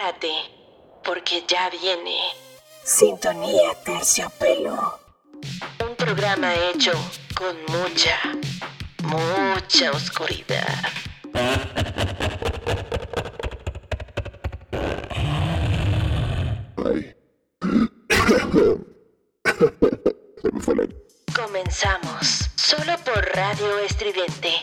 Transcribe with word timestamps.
Prepárate, 0.00 0.32
porque 1.04 1.44
ya 1.46 1.68
viene 1.68 2.16
Sintonía 2.84 3.74
Terciopelo. 3.84 4.98
un 5.86 5.94
programa 5.94 6.54
hecho 6.54 6.92
con 7.34 7.54
mucha, 7.68 8.18
mucha 9.02 9.90
oscuridad. 9.90 10.88
Ay. 11.34 11.60
Se 20.40 20.50
me 20.50 20.60
fue 20.62 20.76
la... 20.76 20.88
Comenzamos 21.34 22.48
solo 22.56 22.96
por 23.04 23.22
Radio 23.34 23.78
Estridente. 23.80 24.62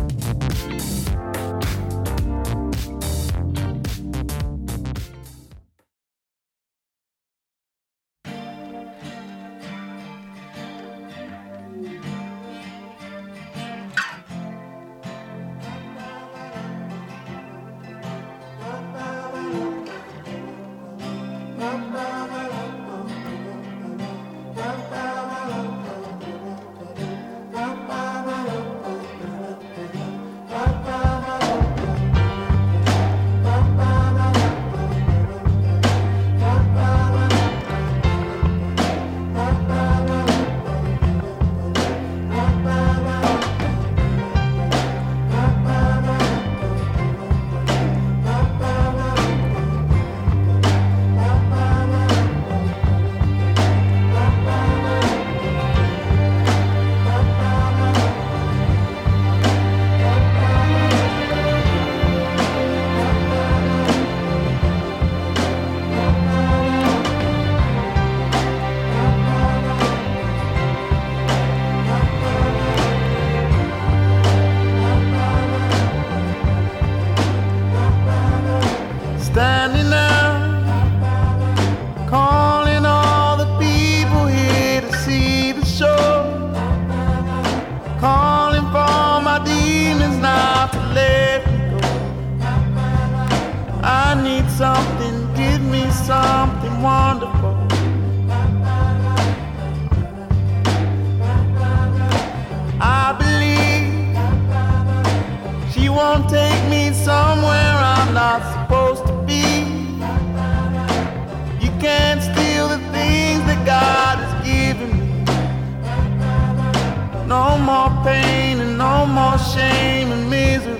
Shame 119.53 120.11
and 120.11 120.29
misery. 120.29 120.77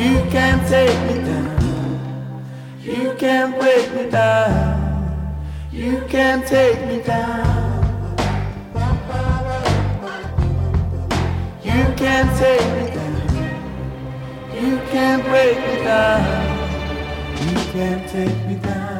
You 0.00 0.14
can't 0.30 0.62
take 0.68 0.98
me 1.08 1.16
down. 1.28 1.56
You 2.82 3.14
can't 3.18 3.58
break 3.58 3.92
me 3.94 4.10
down. 4.10 4.76
You 5.72 6.02
can't 6.08 6.46
take 6.46 6.80
me 6.86 7.02
down. 7.02 7.66
You 11.64 11.82
can't 12.02 12.30
take 12.38 12.68
me 12.78 12.86
down. 12.94 13.16
You 14.54 14.78
can't 14.92 15.22
break 15.24 15.58
me 15.66 15.76
down. 15.84 16.22
You 17.40 17.56
can't 17.72 18.08
take 18.08 18.46
me 18.46 18.54
down. 18.54 18.95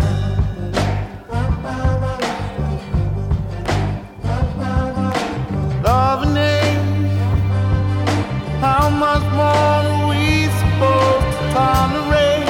Much 8.98 9.22
more 9.34 10.08
we 10.08 10.46
supposed 10.60 11.36
to 11.38 11.44
tolerate? 11.52 12.48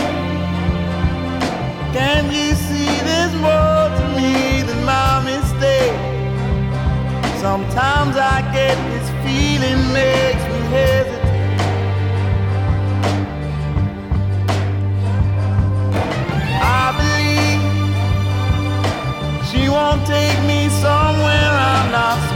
Can 1.93 2.31
you 2.31 2.55
see 2.55 2.87
there's 3.09 3.34
more 3.34 3.89
to 3.99 4.05
me 4.17 4.62
than 4.62 4.84
my 4.84 5.23
mistake? 5.25 5.97
Sometimes 7.41 8.17
I 8.17 8.43
get 8.53 8.77
this 8.93 9.09
feeling 9.25 9.93
makes 9.93 10.45
me 10.53 10.61
hesitate. 10.77 11.25
I 16.63 16.84
believe 17.01 17.63
she 19.49 19.69
won't 19.69 20.07
take 20.07 20.41
me 20.47 20.69
somewhere 20.69 21.51
I'm 21.73 21.91
not 21.91 22.35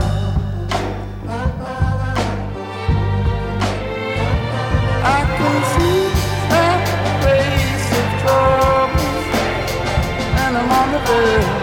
I'm 11.13 11.60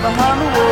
behind 0.00 0.40
the 0.40 0.58
wall. 0.58 0.67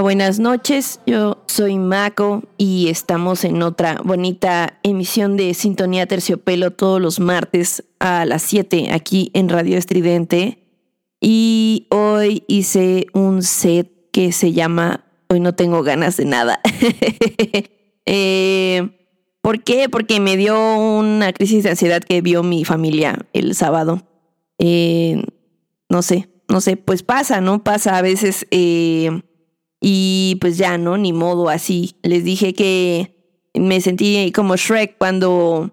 Buenas 0.00 0.40
noches. 0.40 1.00
Yo 1.06 1.44
soy 1.46 1.78
Mako 1.78 2.42
y 2.58 2.88
estamos 2.88 3.44
en 3.44 3.62
otra 3.62 4.00
bonita 4.02 4.78
emisión 4.82 5.36
de 5.36 5.54
Sintonía 5.54 6.06
Terciopelo 6.06 6.72
todos 6.72 7.00
los 7.00 7.20
martes 7.20 7.84
a 8.00 8.24
las 8.24 8.42
7 8.42 8.90
aquí 8.92 9.30
en 9.34 9.48
Radio 9.48 9.78
Estridente. 9.78 10.58
Y 11.20 11.86
hoy 11.90 12.44
hice 12.48 13.06
un 13.12 13.42
set 13.42 14.10
que 14.10 14.32
se 14.32 14.52
llama 14.52 15.04
Hoy 15.28 15.40
no 15.40 15.54
tengo 15.54 15.82
ganas 15.82 16.16
de 16.16 16.24
nada. 16.24 16.60
eh, 18.06 18.88
¿Por 19.42 19.62
qué? 19.62 19.88
Porque 19.88 20.18
me 20.18 20.36
dio 20.36 20.76
una 20.76 21.32
crisis 21.32 21.62
de 21.62 21.70
ansiedad 21.70 22.02
que 22.02 22.20
vio 22.20 22.42
mi 22.42 22.64
familia 22.64 23.26
el 23.32 23.54
sábado. 23.54 24.02
Eh, 24.58 25.22
no 25.88 26.02
sé, 26.02 26.28
no 26.48 26.60
sé, 26.60 26.76
pues 26.76 27.02
pasa, 27.02 27.40
¿no? 27.40 27.62
Pasa 27.62 27.96
a 27.96 28.02
veces. 28.02 28.46
Eh, 28.50 29.22
y 29.86 30.38
pues 30.40 30.56
ya, 30.56 30.78
¿no? 30.78 30.96
Ni 30.96 31.12
modo, 31.12 31.50
así. 31.50 31.96
Les 32.02 32.24
dije 32.24 32.54
que 32.54 33.14
me 33.52 33.82
sentí 33.82 34.32
como 34.32 34.56
Shrek 34.56 34.96
cuando 34.96 35.72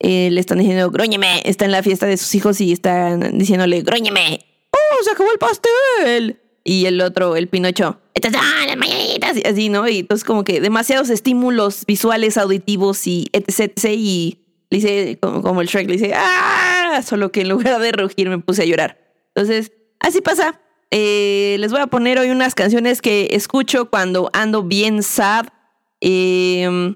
eh, 0.00 0.28
le 0.30 0.38
están 0.38 0.58
diciendo, 0.58 0.90
gróñeme, 0.90 1.40
está 1.46 1.64
en 1.64 1.72
la 1.72 1.82
fiesta 1.82 2.04
de 2.04 2.18
sus 2.18 2.34
hijos 2.34 2.60
y 2.60 2.72
están 2.72 3.38
diciéndole, 3.38 3.80
gróñeme. 3.80 4.44
¡Oh, 4.70 5.02
se 5.02 5.12
acabó 5.12 5.32
el 5.32 5.38
pastel! 5.38 6.38
Y 6.62 6.84
el 6.84 7.00
otro, 7.00 7.36
el 7.36 7.48
Pinocho, 7.48 7.98
estas 8.12 8.34
son 8.34 8.42
las 8.66 8.76
mañanitas, 8.76 9.38
y 9.38 9.48
así, 9.48 9.70
¿no? 9.70 9.88
Y 9.88 10.00
entonces 10.00 10.24
como 10.24 10.44
que 10.44 10.60
demasiados 10.60 11.08
estímulos 11.08 11.86
visuales, 11.86 12.36
auditivos 12.36 13.06
y 13.06 13.28
etc. 13.32 13.82
y 13.94 14.44
le 14.68 14.76
hice 14.76 15.18
como, 15.22 15.40
como 15.40 15.62
el 15.62 15.68
Shrek, 15.68 15.86
le 15.86 15.94
dice, 15.94 16.12
¡ah! 16.14 17.00
Solo 17.02 17.32
que 17.32 17.40
en 17.40 17.48
lugar 17.48 17.80
de 17.80 17.92
rugir 17.92 18.28
me 18.28 18.40
puse 18.40 18.64
a 18.64 18.66
llorar. 18.66 18.98
Entonces, 19.34 19.72
así 20.00 20.20
pasa. 20.20 20.60
Eh, 20.90 21.56
les 21.58 21.70
voy 21.70 21.80
a 21.80 21.86
poner 21.86 22.18
hoy 22.18 22.30
unas 22.30 22.54
canciones 22.54 23.02
que 23.02 23.28
escucho 23.32 23.90
cuando 23.90 24.30
ando 24.32 24.62
bien 24.62 25.02
sad. 25.02 25.46
Eh, 26.00 26.94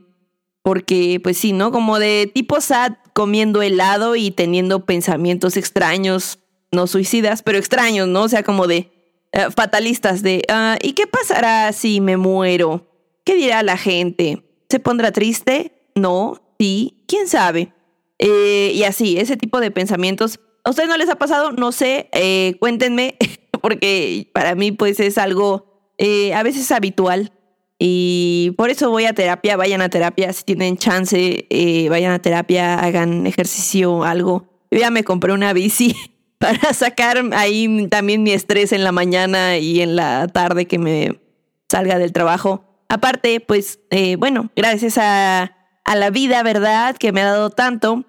porque, 0.63 1.21
pues 1.23 1.39
sí, 1.39 1.53
¿no? 1.53 1.73
Como 1.73 1.99
de 1.99 2.31
tipo 2.33 2.61
sad, 2.61 2.93
comiendo 3.13 3.63
helado 3.63 4.17
y 4.17 4.31
teniendo 4.31 4.87
pensamientos 4.87 5.57
extraños, 5.57 6.39
no 6.71 6.87
suicidas, 6.87 7.43
pero 7.43 7.59
extraños, 7.59 8.09
¿no? 8.09 8.23
O 8.23 8.29
sea, 8.29 8.45
como 8.45 8.67
de 8.69 8.91
uh, 9.35 9.51
fatalistas, 9.51 10.23
de, 10.23 10.45
uh, 10.49 10.79
¿y 10.81 10.93
qué 10.93 11.07
pasará 11.07 11.73
si 11.73 12.01
me 12.01 12.17
muero? 12.17 12.89
¿Qué 13.25 13.35
dirá 13.35 13.63
la 13.63 13.77
gente? 13.77 14.45
¿Se 14.71 14.79
pondrá 14.79 15.11
triste? 15.11 15.91
No, 15.95 16.41
sí, 16.59 17.05
quién 17.07 17.29
sabe. 17.29 17.73
Eh, 18.19 18.71
y 18.75 18.85
así, 18.85 19.19
ese 19.19 19.37
tipo 19.37 19.61
de 19.61 19.71
pensamientos. 19.73 20.39
¿A 20.65 20.71
ustedes 20.71 20.89
no 20.89 20.97
les 20.97 21.09
ha 21.09 21.17
pasado? 21.17 21.51
No 21.51 21.73
sé, 21.73 22.09
eh, 22.13 22.55
cuéntenme, 22.61 23.17
porque 23.63 24.29
para 24.35 24.55
mí 24.55 24.73
pues 24.73 25.01
es 25.01 25.17
algo 25.17 25.73
eh, 25.99 26.35
a 26.35 26.43
veces 26.43 26.71
habitual. 26.73 27.33
Y 27.79 28.55
por 28.57 28.71
eso 28.71 28.91
voy 28.91 29.07
a 29.07 29.13
terapia, 29.13 29.57
vayan 29.57 29.81
a 29.83 29.89
terapia, 29.89 30.33
si 30.33 30.45
tienen 30.45 30.77
chance, 30.77 31.47
eh, 31.51 31.89
vayan 31.89 32.13
a 32.13 32.21
terapia, 32.21 32.79
hagan 32.79 33.27
ejercicio, 33.27 34.05
algo. 34.05 34.47
Yo 34.71 34.79
ya 34.79 34.91
me 34.91 35.03
compré 35.03 35.33
una 35.33 35.53
bici 35.53 35.97
para 36.39 36.73
sacar 36.75 37.23
ahí 37.33 37.89
también 37.89 38.23
mi 38.23 38.33
estrés 38.33 38.73
en 38.73 38.85
la 38.85 38.93
mañana 38.93 39.59
y 39.59 39.81
en 39.81 39.97
la 39.97 40.29
tarde 40.29 40.67
que 40.67 40.79
me 40.79 41.21
salga 41.69 41.99
del 41.99 42.13
trabajo. 42.13 42.65
Aparte, 42.89 43.41
pues, 43.41 43.81
eh, 43.91 44.17
bueno, 44.17 44.51
gracias 44.55 44.99
a, 44.99 45.57
a, 45.85 45.97
la 45.97 46.11
vida, 46.11 46.43
¿verdad? 46.43 46.97
Que 46.97 47.11
me 47.11 47.23
ha 47.23 47.27
dado 47.27 47.51
tanto, 47.51 48.05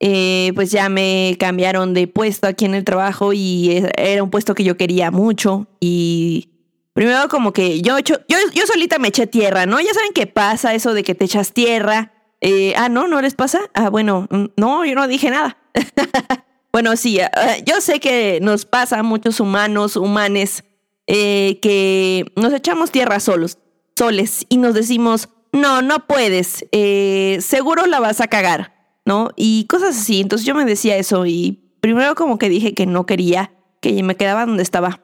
eh, 0.00 0.52
pues 0.54 0.70
ya 0.70 0.88
me 0.88 1.36
cambiaron 1.38 1.94
de 1.94 2.06
puesto 2.06 2.46
aquí 2.46 2.64
en 2.64 2.74
el 2.74 2.84
trabajo 2.84 3.32
y 3.32 3.82
era 3.96 4.22
un 4.22 4.30
puesto 4.30 4.54
que 4.54 4.64
yo 4.64 4.76
quería 4.76 5.10
mucho 5.10 5.66
y 5.80 6.50
Primero 6.96 7.28
como 7.28 7.52
que 7.52 7.82
yo, 7.82 7.98
yo, 7.98 8.16
yo 8.26 8.66
solita 8.66 8.98
me 8.98 9.08
eché 9.08 9.26
tierra, 9.26 9.66
¿no? 9.66 9.78
Ya 9.82 9.92
saben 9.92 10.14
qué 10.14 10.26
pasa 10.26 10.72
eso 10.72 10.94
de 10.94 11.02
que 11.02 11.14
te 11.14 11.26
echas 11.26 11.52
tierra. 11.52 12.14
Eh, 12.40 12.72
ah, 12.74 12.88
no, 12.88 13.06
¿no 13.06 13.20
les 13.20 13.34
pasa? 13.34 13.60
Ah, 13.74 13.90
bueno, 13.90 14.26
no, 14.56 14.82
yo 14.86 14.94
no 14.94 15.06
dije 15.06 15.28
nada. 15.28 15.58
bueno, 16.72 16.96
sí, 16.96 17.18
uh, 17.20 17.64
yo 17.66 17.82
sé 17.82 18.00
que 18.00 18.38
nos 18.40 18.64
pasa 18.64 19.00
a 19.00 19.02
muchos 19.02 19.40
humanos, 19.40 19.96
humanes, 19.96 20.64
eh, 21.06 21.58
que 21.60 22.32
nos 22.34 22.54
echamos 22.54 22.90
tierra 22.90 23.20
solos, 23.20 23.58
soles, 23.94 24.46
y 24.48 24.56
nos 24.56 24.72
decimos, 24.72 25.28
no, 25.52 25.82
no 25.82 26.06
puedes, 26.06 26.64
eh, 26.72 27.36
seguro 27.42 27.84
la 27.84 28.00
vas 28.00 28.22
a 28.22 28.28
cagar, 28.28 28.75
¿no? 29.06 29.30
Y 29.36 29.64
cosas 29.66 29.96
así. 29.96 30.20
Entonces 30.20 30.46
yo 30.46 30.54
me 30.54 30.66
decía 30.66 30.96
eso 30.96 31.24
y 31.24 31.62
primero 31.80 32.14
como 32.14 32.36
que 32.36 32.50
dije 32.50 32.74
que 32.74 32.84
no 32.84 33.06
quería, 33.06 33.52
que 33.80 34.02
me 34.02 34.16
quedaba 34.16 34.44
donde 34.44 34.62
estaba. 34.62 35.00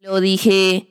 Lo 0.00 0.20
dije, 0.20 0.88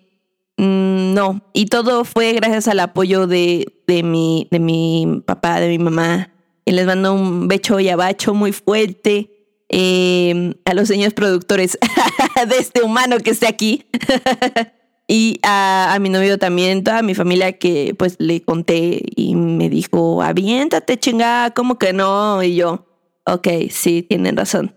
mmm, 0.57 1.13
no. 1.13 1.41
Y 1.53 1.65
todo 1.65 2.05
fue 2.05 2.33
gracias 2.33 2.67
al 2.67 2.81
apoyo 2.81 3.25
de, 3.25 3.81
de, 3.87 4.03
mi, 4.03 4.47
de 4.51 4.59
mi 4.59 5.23
papá, 5.25 5.59
de 5.59 5.69
mi 5.69 5.79
mamá. 5.79 6.29
Y 6.65 6.71
les 6.73 6.85
mando 6.85 7.13
un 7.13 7.47
becho 7.47 7.79
y 7.79 7.89
abacho 7.89 8.35
muy 8.35 8.51
fuerte. 8.51 9.31
Eh, 9.69 10.53
a 10.65 10.75
los 10.75 10.87
señores 10.87 11.15
productores 11.15 11.79
de 12.47 12.57
este 12.57 12.83
humano 12.83 13.17
que 13.17 13.31
esté 13.31 13.47
aquí. 13.47 13.85
y 15.07 15.39
a, 15.43 15.93
a, 15.93 15.99
mi 15.99 16.09
novio 16.09 16.37
también, 16.37 16.83
toda 16.83 17.01
mi 17.01 17.13
familia 17.13 17.53
que 17.53 17.93
pues 17.97 18.15
le 18.19 18.41
conté 18.41 19.01
y 19.15 19.35
me 19.35 19.69
dijo, 19.69 20.21
aviéntate 20.23 20.97
chingada, 20.97 21.51
¿cómo 21.51 21.77
que 21.77 21.93
no? 21.93 22.41
Y 22.41 22.55
yo, 22.55 22.87
ok, 23.25 23.47
sí, 23.69 24.03
tienen 24.03 24.37
razón. 24.37 24.75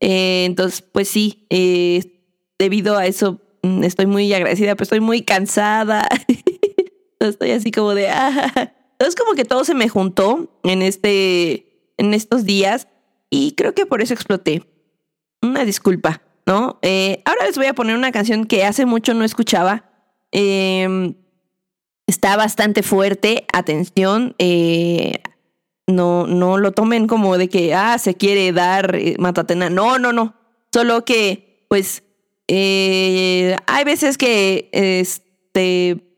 Eh, 0.00 0.44
entonces, 0.44 0.82
pues 0.82 1.08
sí, 1.08 1.46
eh, 1.50 2.22
debido 2.58 2.96
a 2.96 3.06
eso 3.06 3.40
estoy 3.82 4.06
muy 4.06 4.32
agradecida, 4.32 4.74
pero 4.74 4.84
estoy 4.84 5.00
muy 5.00 5.22
cansada. 5.22 6.08
estoy 7.20 7.50
así 7.50 7.70
como 7.70 7.94
de, 7.94 8.08
ah. 8.08 8.72
Entonces 8.92 9.16
como 9.16 9.34
que 9.34 9.44
todo 9.44 9.64
se 9.64 9.74
me 9.74 9.88
juntó 9.88 10.58
en 10.62 10.80
este, 10.82 11.92
en 11.98 12.14
estos 12.14 12.44
días 12.44 12.88
y 13.28 13.52
creo 13.52 13.74
que 13.74 13.84
por 13.86 14.00
eso 14.00 14.14
exploté. 14.14 14.62
Una 15.42 15.64
disculpa, 15.64 16.22
¿no? 16.46 16.78
Eh, 16.82 17.22
ahora 17.24 17.46
les 17.46 17.56
voy 17.56 17.66
a 17.66 17.74
poner 17.74 17.96
una 17.96 18.12
canción 18.12 18.44
que 18.44 18.64
hace 18.64 18.86
mucho 18.86 19.14
no 19.14 19.24
escuchaba. 19.24 19.90
Eh, 20.32 21.14
está 22.06 22.36
bastante 22.36 22.82
fuerte, 22.82 23.46
atención. 23.52 24.34
Eh, 24.38 25.22
no, 25.86 26.26
no 26.26 26.58
lo 26.58 26.72
tomen 26.72 27.06
como 27.06 27.38
de 27.38 27.48
que, 27.48 27.74
ah, 27.74 27.98
se 27.98 28.14
quiere 28.14 28.52
dar 28.52 28.96
eh, 28.96 29.16
matatena. 29.18 29.70
No, 29.70 29.98
no, 29.98 30.12
no. 30.12 30.34
Solo 30.72 31.04
que, 31.04 31.66
pues, 31.68 32.02
eh, 32.48 33.56
hay 33.66 33.84
veces 33.84 34.18
que 34.18 34.68
este, 34.72 36.14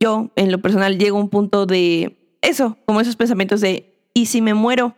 yo, 0.00 0.30
en 0.36 0.52
lo 0.52 0.60
personal, 0.60 0.98
llego 0.98 1.18
a 1.18 1.20
un 1.20 1.30
punto 1.30 1.66
de 1.66 2.36
eso, 2.42 2.76
como 2.86 3.00
esos 3.00 3.16
pensamientos 3.16 3.60
de, 3.60 4.08
¿y 4.14 4.26
si 4.26 4.40
me 4.40 4.54
muero? 4.54 4.96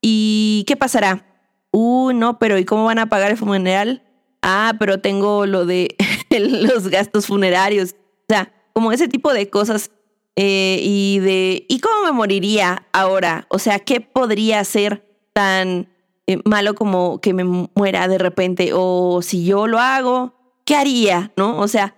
¿Y 0.00 0.64
qué 0.66 0.76
pasará? 0.76 1.26
Uh, 1.70 2.12
no, 2.12 2.38
pero 2.38 2.58
¿y 2.58 2.64
cómo 2.64 2.84
van 2.84 2.98
a 2.98 3.08
pagar 3.08 3.30
el 3.30 3.36
funeral? 3.36 4.02
Ah, 4.42 4.74
pero 4.78 5.00
tengo 5.00 5.46
lo 5.46 5.64
de 5.64 5.96
los 6.30 6.88
gastos 6.88 7.26
funerarios. 7.26 7.92
O 7.92 8.24
sea, 8.28 8.52
como 8.72 8.92
ese 8.92 9.08
tipo 9.08 9.32
de 9.32 9.48
cosas. 9.48 9.90
Eh, 10.34 10.80
y 10.82 11.18
de, 11.18 11.66
¿y 11.68 11.80
cómo 11.80 12.04
me 12.04 12.12
moriría 12.12 12.86
ahora? 12.92 13.46
O 13.50 13.58
sea, 13.58 13.80
¿qué 13.80 14.00
podría 14.00 14.64
ser 14.64 15.06
tan 15.34 15.88
eh, 16.26 16.38
malo 16.44 16.74
como 16.74 17.20
que 17.20 17.34
me 17.34 17.44
muera 17.44 18.06
de 18.06 18.16
repente 18.18 18.70
o 18.72 19.20
si 19.22 19.44
yo 19.44 19.66
lo 19.66 19.78
hago, 19.78 20.34
¿qué 20.64 20.76
haría? 20.76 21.32
¿No? 21.36 21.58
O 21.58 21.66
sea, 21.66 21.96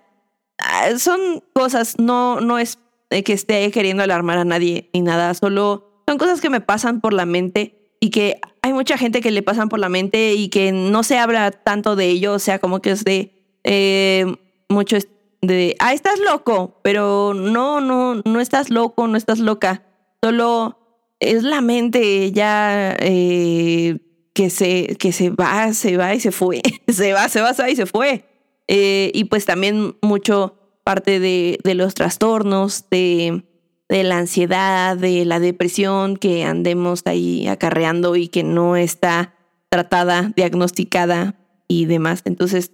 ah, 0.59 0.99
son 0.99 1.45
cosas, 1.53 1.99
no, 1.99 2.41
no 2.41 2.59
es 2.59 2.79
que 3.11 3.33
esté 3.33 3.71
queriendo 3.71 4.03
alarmar 4.03 4.39
a 4.39 4.45
nadie 4.45 4.91
ni 4.95 5.03
nada, 5.03 5.35
solo 5.35 6.03
son 6.09 6.19
cosas 6.19 6.41
que 6.41 6.51
me 6.51 6.61
pasan 6.61 7.01
por 7.01 7.13
la 7.13 7.27
mente 7.27 7.84
y 8.05 8.11
que 8.11 8.39
hay 8.61 8.75
mucha 8.75 8.99
gente 8.99 9.23
que 9.23 9.31
le 9.31 9.43
pasan 9.43 9.71
por 9.71 9.79
la 9.79 9.89
mente 9.89 10.35
y 10.35 10.51
que 10.51 10.73
no 10.73 11.03
se 11.03 11.17
habla 11.17 11.51
tanto 11.51 11.97
de 11.97 12.11
ello, 12.11 12.35
o 12.35 12.39
sea, 12.39 12.59
como 12.59 12.83
que 12.83 12.91
es 12.91 13.03
de 13.03 13.33
eh, 13.65 14.27
mucho 14.69 14.99
de, 15.41 15.75
ah, 15.79 15.95
estás 15.95 16.19
loco, 16.19 16.81
pero 16.83 17.33
no, 17.33 17.81
no, 17.81 18.17
no 18.17 18.41
estás 18.41 18.69
loco, 18.69 19.09
no 19.09 19.17
estás 19.17 19.39
loca, 19.39 19.85
solo 20.23 21.07
es 21.19 21.45
la 21.45 21.63
mente 21.63 22.31
ya 22.31 22.95
eh, 23.01 23.97
que 24.35 24.51
se, 24.51 24.97
que 24.99 25.11
se 25.13 25.31
va, 25.31 25.73
se 25.73 25.97
va 25.97 26.15
y 26.15 26.21
se 26.21 26.31
fue, 26.31 26.61
se 26.89 27.15
va, 27.15 27.31
se 27.31 27.41
va, 27.41 27.55
se 27.55 27.63
va 27.63 27.71
y 27.71 27.77
se 27.77 27.87
fue. 27.87 28.27
Eh, 28.69 29.13
y 29.15 29.25
pues 29.25 29.47
también 29.47 29.97
mucho 30.03 30.59
parte 30.85 31.21
de, 31.21 31.59
de 31.65 31.75
los 31.75 31.95
trastornos, 31.95 32.85
de, 32.91 33.45
de, 33.89 34.05
la 34.05 34.19
ansiedad, 34.19 34.97
de 34.97 35.25
la 35.25 35.41
depresión 35.41 36.17
que 36.17 36.45
andemos 36.45 37.03
ahí 37.07 37.47
acarreando 37.47 38.17
y 38.17 38.29
que 38.29 38.43
no 38.43 38.77
está 38.77 39.35
tratada, 39.69 40.33
diagnosticada 40.37 41.35
y 41.69 41.87
demás. 41.87 42.23
Entonces, 42.25 42.73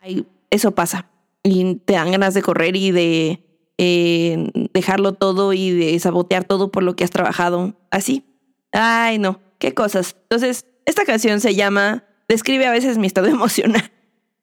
ahí, 0.00 0.26
eso 0.50 0.72
pasa. 0.72 1.10
Y 1.42 1.76
te 1.84 1.94
dan 1.94 2.10
ganas 2.10 2.34
de 2.34 2.42
correr 2.42 2.76
y 2.76 2.90
de 2.90 3.44
eh, 3.78 4.50
dejarlo 4.74 5.12
todo 5.12 5.52
y 5.52 5.70
de 5.70 5.98
sabotear 5.98 6.44
todo 6.44 6.72
por 6.72 6.82
lo 6.82 6.96
que 6.96 7.04
has 7.04 7.10
trabajado. 7.10 7.76
Así. 7.90 8.24
Ay, 8.72 9.18
no 9.18 9.40
qué 9.58 9.74
cosas. 9.74 10.16
Entonces, 10.22 10.66
esta 10.84 11.04
canción 11.04 11.40
se 11.40 11.54
llama, 11.54 12.04
describe 12.28 12.66
a 12.66 12.72
veces 12.72 12.98
mi 12.98 13.06
estado 13.06 13.26
emocional. 13.28 13.90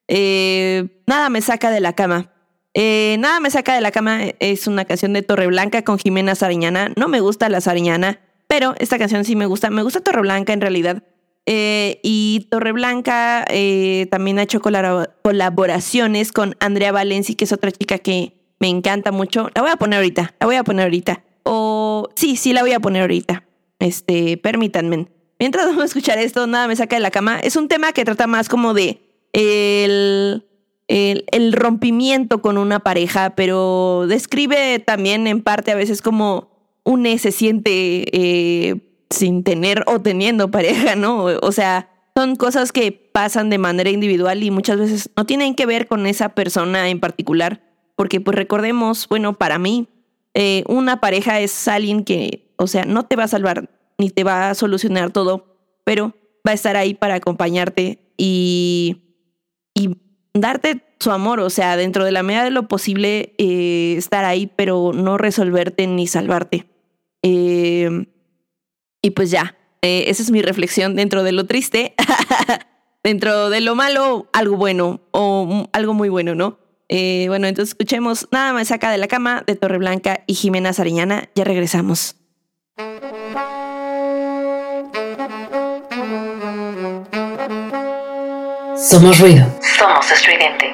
Eh, 0.08 1.02
nada 1.08 1.30
me 1.30 1.42
saca 1.42 1.72
de 1.72 1.80
la 1.80 1.94
cama. 1.94 2.33
Eh, 2.74 3.18
Nada 3.20 3.40
me 3.40 3.52
saca 3.52 3.76
de 3.76 3.82
la 3.82 3.92
cama 3.92 4.22
es 4.40 4.68
una 4.68 4.86
canción 4.86 5.14
de 5.14 5.22
Torreblanca 5.22 5.84
con 5.84 5.98
Jimena 5.98 6.36
Sariñana. 6.36 6.92
No 6.96 7.08
me 7.08 7.20
gusta 7.20 7.50
la 7.50 7.62
Sariñana, 7.62 8.20
pero 8.48 8.76
esta 8.80 8.98
canción 8.98 9.26
sí 9.26 9.36
me 9.36 9.46
gusta. 9.46 9.70
Me 9.70 9.84
gusta 9.84 10.02
Torreblanca 10.02 10.54
en 10.54 10.62
realidad. 10.62 11.04
Eh, 11.46 12.00
y 12.04 12.48
Torreblanca 12.50 13.46
eh, 13.50 14.08
también 14.10 14.40
ha 14.40 14.44
hecho 14.44 14.62
colaboraciones 14.62 16.32
con 16.32 16.56
Andrea 16.60 16.92
Valenci, 16.92 17.36
que 17.36 17.46
es 17.46 17.52
otra 17.52 17.72
chica 17.72 17.98
que 17.98 18.34
me 18.60 18.70
encanta 18.70 19.12
mucho. 19.12 19.50
La 19.54 19.62
voy 19.62 19.72
a 19.72 19.76
poner 19.76 19.98
ahorita, 19.98 20.34
la 20.40 20.46
voy 20.46 20.56
a 20.56 20.64
poner 20.64 20.84
ahorita. 20.84 21.24
O 21.44 22.10
sí, 22.16 22.38
sí, 22.38 22.54
la 22.54 22.62
voy 22.62 22.72
a 22.72 22.80
poner 22.80 23.02
ahorita. 23.02 23.44
Este, 23.80 24.38
permítanme. 24.38 25.08
Mientras 25.38 25.66
vamos 25.66 25.82
a 25.82 25.86
escuchar 25.86 26.18
esto, 26.18 26.48
nada 26.48 26.68
me 26.68 26.76
saca 26.76 26.96
de 26.96 27.02
la 27.02 27.12
cama. 27.12 27.40
Es 27.40 27.58
un 27.58 27.68
tema 27.68 27.92
que 27.92 28.06
trata 28.06 28.28
más 28.28 28.48
como 28.48 28.74
de 28.74 29.02
el, 29.34 30.46
el, 30.94 31.54
rompimiento 31.54 32.42
con 32.42 32.58
una 32.58 32.80
pareja, 32.80 33.32
pero 33.32 34.06
describe 34.08 34.80
también 34.80 35.26
en 35.26 35.42
parte 35.42 35.72
a 35.72 35.76
veces 35.76 36.02
como 36.02 36.52
un 36.84 37.06
se 37.18 37.32
siente 37.32 37.72
eh, 37.72 38.82
sin 39.10 39.44
tener 39.44 39.84
o 39.88 40.02
teniendo 40.02 40.52
pareja, 40.52 40.96
¿no? 40.96 41.26
O 41.42 41.52
sea, 41.52 41.90
son 42.16 42.36
cosas 42.36 42.72
que 42.72 42.92
pasan 42.92 43.50
de 43.50 43.58
manera 43.58 43.90
individual 43.90 44.44
y 44.44 44.52
muchas 44.52 44.78
veces 44.78 45.10
no 45.18 45.26
tienen 45.26 45.56
que 45.56 45.66
ver 45.66 45.88
con 45.88 46.06
esa 46.06 46.30
persona 46.30 46.90
en 46.90 47.00
particular, 47.00 47.64
porque 47.96 48.22
pues 48.22 48.36
recordemos, 48.36 49.08
bueno, 49.08 49.34
para 49.34 49.58
mí, 49.58 49.88
eh, 50.36 50.64
una 50.68 51.00
pareja 51.00 51.40
es 51.40 51.68
alguien 51.68 52.04
que, 52.04 52.54
o 52.58 52.68
sea, 52.68 52.86
no 52.86 53.06
te 53.06 53.16
va 53.16 53.24
a 53.24 53.28
salvar 53.28 53.70
ni 53.98 54.10
te 54.10 54.24
va 54.24 54.50
a 54.50 54.56
solucionar 54.56 55.12
todo, 55.12 55.58
pero 55.84 56.14
va 56.48 56.52
a 56.52 56.56
estar 56.56 56.76
ahí 56.76 56.94
para 56.94 57.16
acompañarte 57.16 58.00
y, 58.18 58.98
y 59.74 60.03
darte 60.34 60.82
su 61.00 61.12
amor, 61.12 61.40
o 61.40 61.50
sea, 61.50 61.78
dentro 61.78 62.06
de 62.06 62.12
la 62.12 62.24
medida 62.24 62.44
de 62.44 62.52
lo 62.52 62.68
posible, 62.68 63.34
eh, 63.38 63.96
estar 63.98 64.26
ahí, 64.26 64.52
pero 64.56 64.92
no 64.94 65.18
resolverte 65.18 65.88
ni 65.88 66.08
salvarte. 66.08 66.66
Eh, 67.22 68.08
y 69.02 69.10
pues 69.12 69.32
ya, 69.32 69.56
eh, 69.82 70.06
esa 70.08 70.24
es 70.24 70.32
mi 70.32 70.42
reflexión 70.42 70.96
dentro 70.96 71.24
de 71.24 71.34
lo 71.34 71.46
triste, 71.46 71.94
dentro 73.04 73.50
de 73.50 73.62
lo 73.62 73.76
malo, 73.76 74.30
algo 74.32 74.56
bueno 74.56 75.02
o 75.12 75.68
algo 75.74 75.94
muy 75.94 76.10
bueno, 76.10 76.36
¿no? 76.36 76.58
Eh, 76.90 77.26
bueno, 77.28 77.48
entonces 77.48 77.72
escuchemos 77.72 78.28
Nada 78.32 78.54
más 78.54 78.68
saca 78.68 78.92
de 78.92 78.98
la 78.98 79.08
cama 79.08 79.44
de 79.48 79.56
Torreblanca 79.56 80.24
y 80.28 80.36
Jimena 80.36 80.74
Sariñana. 80.74 81.30
Ya 81.34 81.44
regresamos. 81.44 82.16
Somos 88.78 89.20
ruido. 89.20 89.48
Somos 89.84 90.10
estridente. 90.12 90.74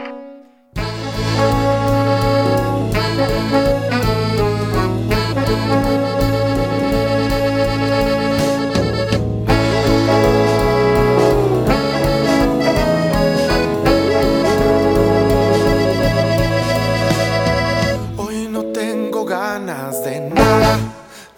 Hoy 18.16 18.48
no 18.52 18.64
tengo 18.66 19.26
ganas 19.26 20.04
de 20.04 20.20
nada, 20.20 20.78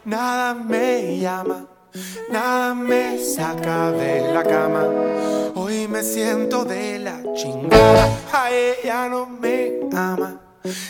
nada 0.04 0.54
me 0.56 1.20
llama, 1.20 1.68
nada 2.30 2.74
me 2.74 3.18
saca 3.18 3.92
de 3.92 4.34
la 4.34 4.44
cama. 4.44 5.40
Hoy 5.72 5.88
me 5.88 6.04
siento 6.04 6.66
de 6.66 7.00
la 7.00 7.24
chingada, 7.34 8.06
a 8.34 8.51
ella 8.51 9.08
no 9.08 9.25
me 9.25 9.80
ama, 9.96 10.42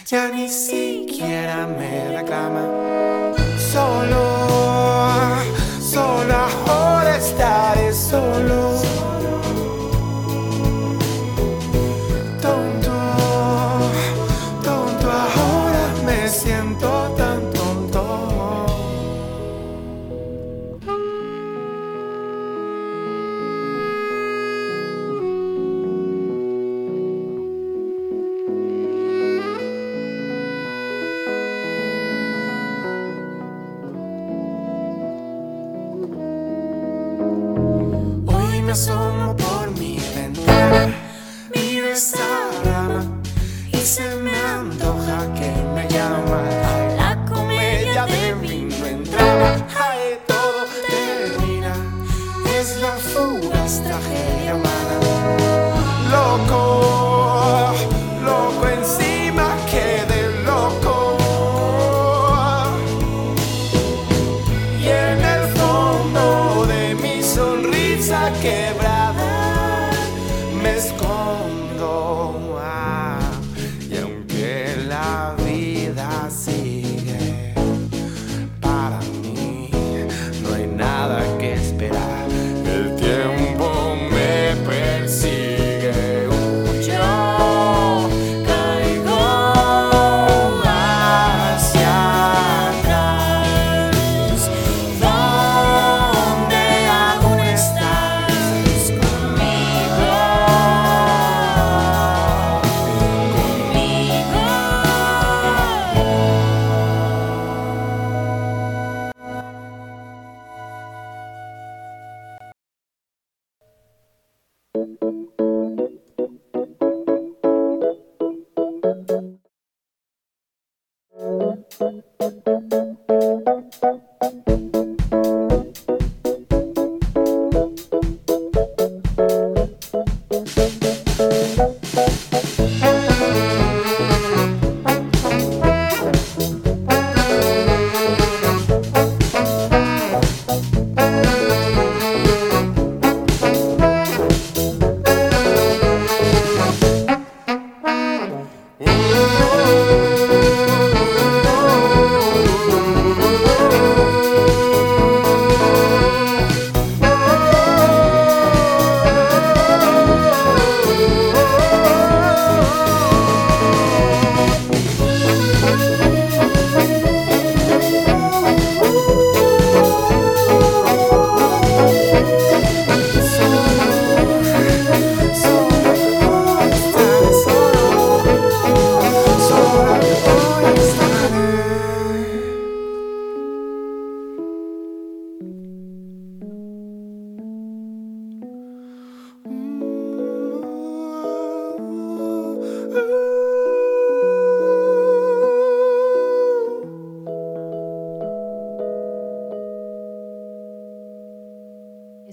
ya 0.08 0.30
ni 0.30 0.50
siquiera 0.50 1.68
me 1.68 2.18
reclama. 2.18 2.66
Solo, 3.72 4.48
solo 5.80 6.34
ahora 6.66 7.16
estaré 7.16 7.94
solo. 7.94 8.71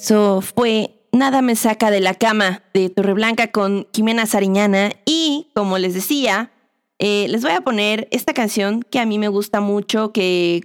Fue 0.09 0.99
Nada 1.13 1.43
me 1.43 1.57
saca 1.57 1.91
de 1.91 2.01
la 2.01 2.15
cama 2.15 2.63
de 2.75 2.91
Torreblanca 2.91 3.51
con 3.51 3.89
Jimena 3.95 4.27
Sariñana. 4.27 4.93
Y 5.07 5.51
como 5.55 5.79
les 5.79 5.95
decía, 5.95 6.53
eh, 6.99 7.27
les 7.29 7.43
voy 7.43 7.53
a 7.53 7.63
poner 7.63 8.09
esta 8.11 8.35
canción 8.35 8.83
que 8.83 8.99
a 8.99 9.07
mí 9.07 9.19
me 9.19 9.29
gusta 9.29 9.61
mucho, 9.61 10.13
que 10.13 10.61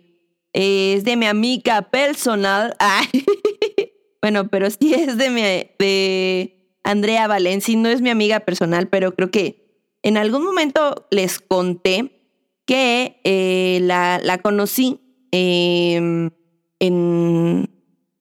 es 0.53 1.03
de 1.05 1.15
mi 1.15 1.25
amiga 1.25 1.83
personal. 1.89 2.75
bueno, 4.21 4.47
pero 4.49 4.69
sí 4.69 4.93
es 4.93 5.17
de, 5.17 5.29
mi, 5.29 5.41
de 5.41 6.77
Andrea 6.83 7.27
Valenci. 7.27 7.75
No 7.75 7.89
es 7.89 8.01
mi 8.01 8.09
amiga 8.09 8.41
personal, 8.41 8.89
pero 8.89 9.15
creo 9.15 9.31
que 9.31 9.87
en 10.03 10.17
algún 10.17 10.43
momento 10.43 11.07
les 11.09 11.39
conté 11.39 12.19
que 12.65 13.21
eh, 13.23 13.79
la, 13.81 14.19
la, 14.23 14.37
conocí 14.37 14.99
em, 15.31 16.31
en 16.79 17.72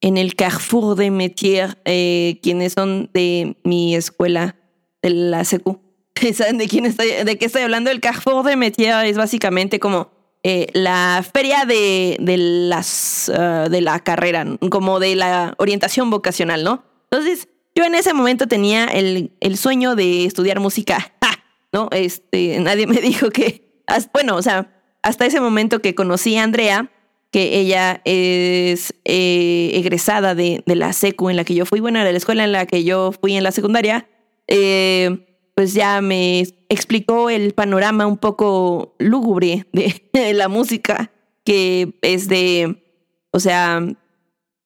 en 0.02 0.18
el 0.18 0.34
Carrefour 0.34 0.96
de 0.96 1.10
Métier, 1.10 1.78
eh, 1.84 2.38
quienes 2.42 2.74
son 2.74 3.08
de 3.14 3.56
mi 3.64 3.94
escuela, 3.94 4.56
de 5.00 5.10
la 5.10 5.44
secu. 5.44 5.80
¿Saben 6.34 6.58
de 6.58 6.68
quién 6.68 6.84
estoy, 6.84 7.08
de 7.24 7.38
qué 7.38 7.46
estoy 7.46 7.62
hablando? 7.62 7.90
El 7.90 8.00
Carrefour 8.00 8.44
de 8.44 8.56
Métier 8.56 9.06
es 9.06 9.16
básicamente 9.16 9.80
como 9.80 10.10
eh, 10.42 10.66
la 10.72 11.24
feria 11.32 11.64
de, 11.64 12.16
de 12.20 12.36
las 12.36 13.30
uh, 13.32 13.70
de 13.70 13.80
la 13.80 14.00
carrera, 14.00 14.44
como 14.70 14.98
de 14.98 15.14
la 15.14 15.54
orientación 15.58 16.10
vocacional, 16.10 16.64
¿no? 16.64 16.84
Entonces, 17.10 17.48
yo 17.76 17.84
en 17.84 17.94
ese 17.94 18.12
momento 18.12 18.48
tenía 18.48 18.86
el, 18.86 19.32
el 19.40 19.56
sueño 19.56 19.94
de 19.94 20.24
estudiar 20.24 20.58
música, 20.58 21.12
¿no? 21.72 21.88
Este, 21.92 22.58
nadie 22.58 22.88
me 22.88 22.96
dijo 23.00 23.30
que, 23.30 23.82
bueno, 24.12 24.34
o 24.34 24.42
sea, 24.42 24.82
hasta 25.02 25.26
ese 25.26 25.40
momento 25.40 25.80
que 25.80 25.94
conocí 25.94 26.36
a 26.36 26.42
Andrea, 26.42 26.90
que 27.32 27.58
ella 27.58 28.02
es 28.04 28.94
eh, 29.04 29.70
egresada 29.72 30.34
de, 30.34 30.62
la 30.66 30.92
secu 30.92 31.30
en 31.30 31.36
la 31.36 31.44
que 31.44 31.54
yo 31.54 31.64
fui, 31.64 31.80
bueno, 31.80 32.04
de 32.04 32.12
la 32.12 32.18
escuela 32.18 32.44
en 32.44 32.52
la 32.52 32.66
que 32.66 32.84
yo 32.84 33.10
fui 33.10 33.34
en 33.34 33.42
la 33.42 33.52
secundaria, 33.52 34.06
eh, 34.48 35.26
pues 35.54 35.72
ya 35.72 36.02
me 36.02 36.40
explicó 36.68 37.30
el 37.30 37.54
panorama 37.54 38.06
un 38.06 38.18
poco 38.18 38.94
lúgubre 38.98 39.66
de, 39.72 40.34
la 40.34 40.48
música, 40.48 41.10
que 41.42 41.98
es 42.02 42.28
de, 42.28 42.84
o 43.30 43.40
sea, 43.40 43.80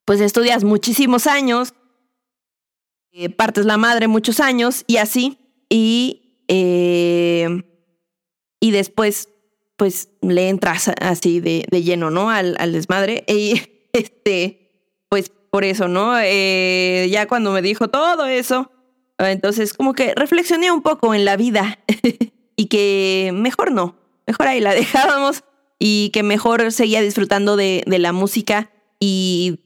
pues 0.04 0.20
estudias 0.20 0.64
muchísimos 0.64 1.28
años, 1.28 1.72
eh, 3.12 3.30
partes 3.30 3.64
la 3.64 3.76
madre 3.76 4.08
muchos 4.08 4.40
años 4.40 4.82
y 4.88 4.96
así, 4.96 5.38
y, 5.68 6.42
y 8.60 8.70
después 8.72 9.28
pues 9.76 10.08
le 10.22 10.48
entras 10.48 10.90
así 11.00 11.40
de, 11.40 11.66
de 11.70 11.82
lleno, 11.82 12.10
¿no? 12.10 12.30
Al, 12.30 12.56
al, 12.58 12.72
desmadre. 12.72 13.24
Y 13.28 13.62
este, 13.92 14.72
pues 15.08 15.30
por 15.50 15.64
eso, 15.64 15.88
¿no? 15.88 16.18
Eh, 16.18 17.08
ya 17.10 17.26
cuando 17.26 17.52
me 17.52 17.62
dijo 17.62 17.88
todo 17.88 18.26
eso, 18.26 18.70
entonces 19.18 19.74
como 19.74 19.92
que 19.92 20.14
reflexioné 20.14 20.70
un 20.70 20.82
poco 20.82 21.14
en 21.14 21.24
la 21.24 21.36
vida 21.36 21.78
y 22.56 22.66
que 22.66 23.30
mejor 23.34 23.72
no, 23.72 23.96
mejor 24.26 24.48
ahí 24.48 24.60
la 24.60 24.74
dejábamos 24.74 25.44
y 25.78 26.10
que 26.12 26.22
mejor 26.22 26.72
seguía 26.72 27.02
disfrutando 27.02 27.56
de, 27.56 27.84
de 27.86 27.98
la 27.98 28.12
música 28.12 28.70
y 28.98 29.60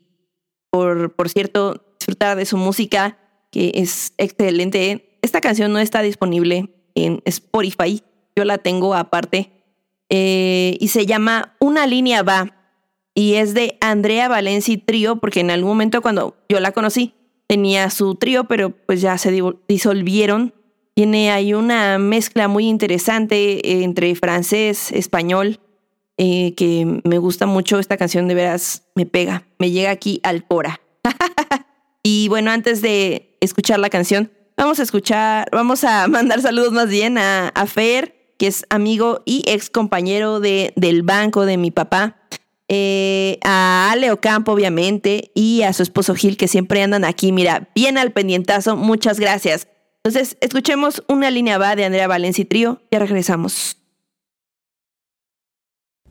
por, 0.71 1.15
por 1.15 1.29
cierto, 1.29 1.95
disfrutar 1.99 2.37
de 2.37 2.47
su 2.47 2.57
música, 2.57 3.19
que 3.51 3.73
es 3.75 4.13
excelente. 4.19 5.19
Esta 5.23 5.41
canción 5.41 5.73
no 5.73 5.79
está 5.79 6.03
disponible 6.03 6.73
en 6.95 7.23
Spotify, 7.25 8.03
yo 8.37 8.45
la 8.45 8.59
tengo 8.59 8.95
aparte 8.95 9.60
eh, 10.11 10.77
y 10.81 10.89
se 10.89 11.07
llama 11.07 11.57
Una 11.61 11.87
línea 11.87 12.23
va 12.23 12.57
y 13.15 13.35
es 13.35 13.55
de 13.55 13.77
Andrea 13.81 14.29
Valenci 14.29 14.77
Trío, 14.77 15.17
porque 15.17 15.41
en 15.41 15.51
algún 15.51 15.71
momento 15.71 16.03
cuando 16.03 16.37
yo 16.49 16.61
la 16.61 16.73
conocí 16.73 17.15
tenía 17.47 17.91
su 17.91 18.15
trío, 18.15 18.45
pero 18.45 18.71
pues 18.71 19.01
ya 19.01 19.19
se 19.19 19.43
disolvieron. 19.69 20.55
Tiene 20.95 21.33
ahí 21.33 21.53
una 21.53 21.99
mezcla 21.99 22.47
muy 22.47 22.69
interesante 22.69 23.83
entre 23.83 24.15
francés, 24.15 24.93
español, 24.93 25.59
eh, 26.17 26.55
que 26.55 27.01
me 27.05 27.19
gusta 27.19 27.47
mucho 27.47 27.79
esta 27.79 27.97
canción, 27.97 28.29
de 28.29 28.35
veras 28.35 28.85
me 28.95 29.07
pega, 29.07 29.49
me 29.59 29.71
llega 29.71 29.91
aquí 29.91 30.21
al 30.23 30.47
cora. 30.47 30.81
y 32.05 32.29
bueno, 32.29 32.53
antes 32.53 32.83
de 32.83 33.37
escuchar 33.41 33.81
la 33.81 33.91
canción, 33.91 34.31
vamos 34.57 34.79
a 34.79 34.85
escuchar, 34.85 35.49
vamos 35.51 35.83
a 35.83 36.07
mandar 36.09 36.43
saludos 36.43 36.73
más 36.73 36.89
bien 36.89 37.19
a, 37.19 37.49
a 37.49 37.67
Fer, 37.67 38.20
que 38.41 38.47
es 38.47 38.65
amigo 38.71 39.21
y 39.27 39.43
ex 39.47 39.69
compañero 39.69 40.41
de, 40.41 40.73
del 40.75 41.03
banco 41.03 41.45
de 41.45 41.59
mi 41.59 41.71
papá. 41.71 42.17
Eh, 42.69 43.39
a 43.45 43.91
Ale 43.93 44.11
Ocampo, 44.13 44.53
obviamente, 44.53 45.31
y 45.35 45.61
a 45.61 45.75
su 45.75 45.83
esposo 45.83 46.15
Gil, 46.15 46.39
que 46.39 46.49
siempre 46.49 46.83
andan 46.83 47.05
aquí, 47.05 47.33
mira, 47.33 47.69
bien 47.75 47.99
al 47.99 48.13
pendientazo, 48.13 48.77
muchas 48.77 49.21
gracias. 49.21 49.69
Entonces, 50.03 50.39
escuchemos 50.41 51.05
una 51.07 51.31
línea 51.31 51.59
va 51.59 51.77
de 51.77 51.85
Andrea 51.85 52.09
Valencia 52.09 52.41
y 52.41 52.47
Trío, 52.47 52.81
ya 52.91 52.99
regresamos. 52.99 53.77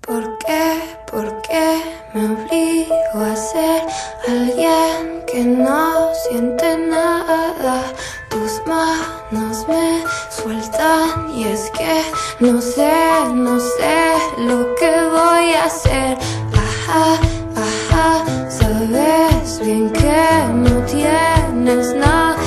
¿Por 0.02 0.38
qué, 0.38 0.74
por 1.12 1.42
qué 1.42 1.82
me 2.14 2.26
obligo 2.26 3.26
a 3.26 3.36
ser 3.36 3.82
alguien 4.28 5.26
que 5.26 5.44
no 5.46 6.14
siente 6.14 6.78
nada? 6.78 7.92
Tus 8.30 8.62
manos 8.66 9.66
me 9.68 10.04
sueltan 10.30 11.32
y 11.34 11.46
es 11.46 11.72
que 11.72 12.04
no 12.40 12.62
sé, 12.62 12.92
no 13.34 13.60
sé 13.60 14.14
lo 14.38 14.76
que 14.76 14.92
voy 15.10 15.54
a 15.54 15.66
hacer. 15.66 16.18
Ajá, 16.54 17.20
ajá, 17.56 18.26
sabes 18.50 19.60
bien 19.64 19.90
que 19.92 20.44
no 20.54 20.86
tienes 20.86 21.94
nada 21.96 22.38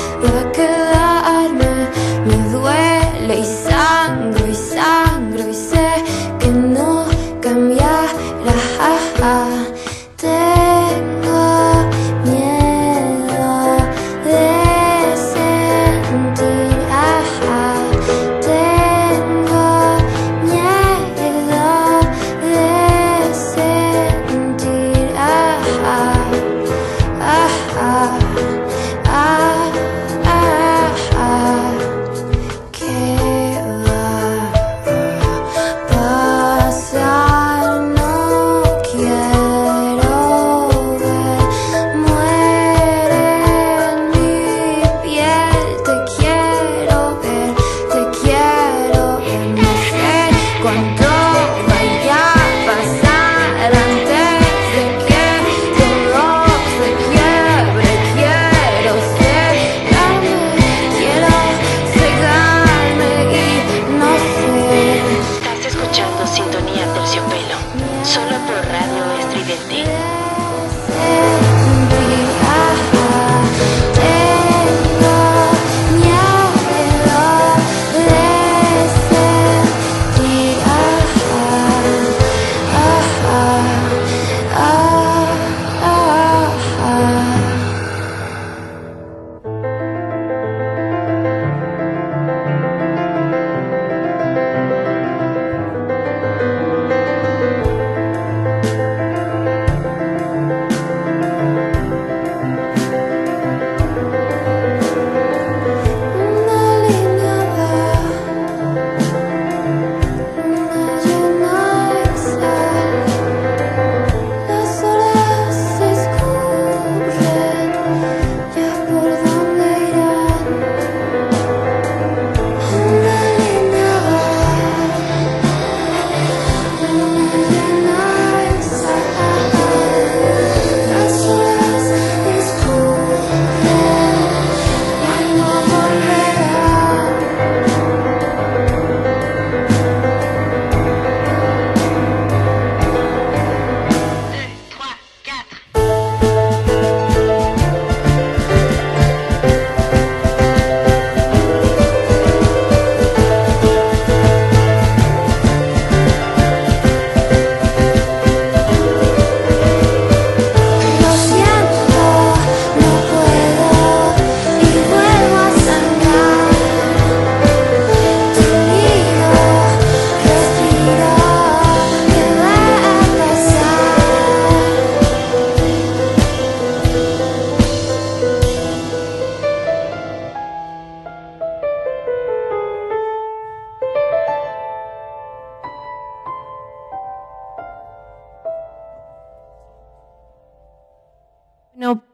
que 0.52 0.68
darme. 0.68 1.88
Me 2.26 2.38
duele 2.50 3.40
y 3.40 3.44
sangro 3.44 4.46
y 4.46 4.54
sangro 4.54 5.48
y 5.48 5.54
sé 5.54 5.88
que 6.38 6.48
no 6.48 7.06
cambiará. 7.40 8.02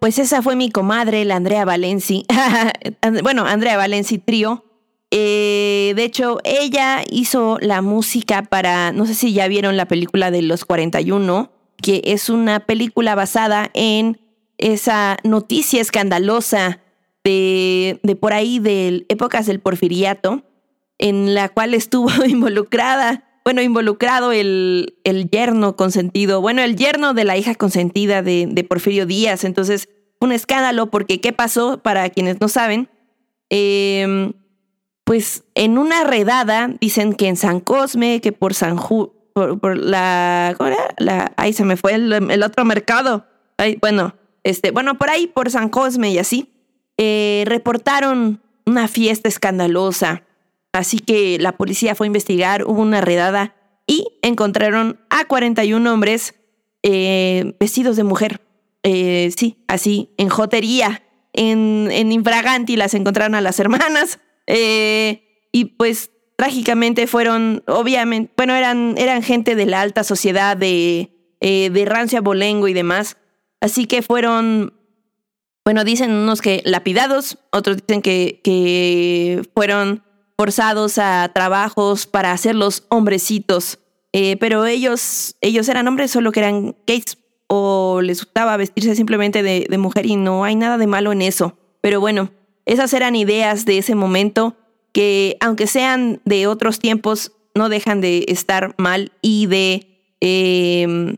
Pues 0.08 0.18
esa 0.20 0.40
fue 0.40 0.56
mi 0.56 0.70
comadre, 0.70 1.26
la 1.26 1.36
Andrea 1.36 1.66
Valenci. 1.66 2.24
bueno, 3.22 3.44
Andrea 3.44 3.76
Valenci 3.76 4.16
Trío. 4.16 4.64
Eh, 5.10 5.92
de 5.96 6.02
hecho, 6.02 6.38
ella 6.44 7.02
hizo 7.10 7.58
la 7.60 7.82
música 7.82 8.40
para, 8.44 8.90
no 8.92 9.04
sé 9.04 9.12
si 9.12 9.34
ya 9.34 9.46
vieron 9.48 9.76
la 9.76 9.84
película 9.84 10.30
de 10.30 10.40
los 10.40 10.64
41, 10.64 11.52
que 11.82 12.00
es 12.06 12.30
una 12.30 12.60
película 12.60 13.14
basada 13.16 13.70
en 13.74 14.18
esa 14.56 15.18
noticia 15.24 15.82
escandalosa 15.82 16.80
de, 17.22 18.00
de 18.02 18.16
por 18.16 18.32
ahí 18.32 18.60
de 18.60 19.04
épocas 19.10 19.44
del 19.44 19.60
porfiriato, 19.60 20.42
en 20.96 21.34
la 21.34 21.50
cual 21.50 21.74
estuvo 21.74 22.08
involucrada, 22.26 23.24
bueno, 23.44 23.60
involucrado 23.60 24.32
el, 24.32 24.96
el 25.04 25.28
yerno 25.28 25.76
consentido, 25.76 26.40
bueno, 26.40 26.62
el 26.62 26.76
yerno 26.76 27.12
de 27.12 27.24
la 27.24 27.36
hija 27.36 27.54
consentida 27.54 28.22
de, 28.22 28.46
de 28.50 28.64
Porfirio 28.64 29.04
Díaz. 29.04 29.44
Entonces, 29.44 29.90
un 30.20 30.32
escándalo 30.32 30.90
porque 30.90 31.20
¿qué 31.20 31.32
pasó? 31.32 31.78
Para 31.78 32.08
quienes 32.10 32.40
no 32.40 32.48
saben, 32.48 32.88
eh, 33.50 34.32
pues 35.08 35.44
en 35.54 35.78
una 35.78 36.04
redada, 36.04 36.68
dicen 36.82 37.14
que 37.14 37.28
en 37.28 37.36
San 37.36 37.60
Cosme, 37.60 38.20
que 38.20 38.32
por 38.32 38.52
San 38.52 38.76
Ju, 38.76 39.14
por, 39.32 39.76
la, 39.78 40.54
¿cómo 40.58 40.68
era? 40.68 40.94
La, 40.98 41.32
ahí 41.38 41.54
se 41.54 41.64
me 41.64 41.78
fue 41.78 41.94
el, 41.94 42.42
otro 42.42 42.66
mercado. 42.66 43.26
bueno, 43.80 44.14
este, 44.44 44.70
bueno, 44.70 44.98
por 44.98 45.08
ahí, 45.08 45.26
por 45.26 45.50
San 45.50 45.70
Cosme 45.70 46.10
y 46.10 46.18
así, 46.18 46.52
eh, 46.98 47.44
reportaron 47.46 48.42
una 48.66 48.86
fiesta 48.86 49.30
escandalosa. 49.30 50.24
Así 50.74 50.98
que 50.98 51.38
la 51.38 51.52
policía 51.52 51.94
fue 51.94 52.06
a 52.06 52.08
investigar, 52.08 52.64
hubo 52.64 52.82
una 52.82 53.00
redada 53.00 53.54
y 53.86 54.18
encontraron 54.20 55.00
a 55.08 55.24
41 55.24 55.90
hombres 55.90 56.34
eh, 56.82 57.56
vestidos 57.58 57.96
de 57.96 58.04
mujer. 58.04 58.42
Eh, 58.90 59.30
sí, 59.36 59.62
así, 59.68 60.14
en 60.16 60.30
jotería, 60.30 61.02
en, 61.34 61.90
en 61.92 62.10
infraganti 62.10 62.74
las 62.74 62.94
encontraron 62.94 63.34
a 63.34 63.42
las 63.42 63.60
hermanas 63.60 64.18
eh, 64.46 65.44
y 65.52 65.66
pues 65.66 66.10
trágicamente 66.36 67.06
fueron, 67.06 67.62
obviamente, 67.66 68.32
bueno, 68.34 68.54
eran, 68.54 68.94
eran 68.96 69.22
gente 69.22 69.56
de 69.56 69.66
la 69.66 69.82
alta 69.82 70.04
sociedad, 70.04 70.56
de, 70.56 71.34
eh, 71.42 71.68
de 71.68 71.84
rancia 71.84 72.22
bolengo 72.22 72.66
y 72.66 72.72
demás. 72.72 73.18
Así 73.60 73.84
que 73.84 74.00
fueron, 74.00 74.72
bueno, 75.66 75.84
dicen 75.84 76.10
unos 76.10 76.40
que 76.40 76.62
lapidados, 76.64 77.36
otros 77.52 77.76
dicen 77.76 78.00
que, 78.00 78.40
que 78.42 79.42
fueron 79.54 80.02
forzados 80.38 80.96
a 80.96 81.30
trabajos 81.34 82.06
para 82.06 82.32
hacerlos 82.32 82.86
hombrecitos. 82.88 83.80
Eh, 84.14 84.38
pero 84.38 84.64
ellos, 84.64 85.36
ellos 85.42 85.68
eran 85.68 85.86
hombres, 85.88 86.10
solo 86.10 86.32
que 86.32 86.40
eran 86.40 86.74
gays 86.86 87.18
o 87.48 88.00
les 88.02 88.20
gustaba 88.20 88.56
vestirse 88.56 88.94
simplemente 88.94 89.42
de, 89.42 89.78
mujer 89.78 90.06
y 90.06 90.16
no 90.16 90.44
hay 90.44 90.54
nada 90.54 90.78
de 90.78 90.86
malo 90.86 91.12
en 91.12 91.22
eso. 91.22 91.58
Pero 91.80 92.00
bueno, 92.00 92.30
esas 92.66 92.92
eran 92.92 93.16
ideas 93.16 93.64
de 93.64 93.78
ese 93.78 93.94
momento 93.94 94.56
que, 94.92 95.36
aunque 95.40 95.66
sean 95.66 96.20
de 96.24 96.46
otros 96.46 96.78
tiempos, 96.78 97.32
no 97.54 97.68
dejan 97.68 98.00
de 98.00 98.26
estar 98.28 98.74
mal 98.76 99.12
y 99.22 99.46
de 99.46 100.16
em, 100.20 101.16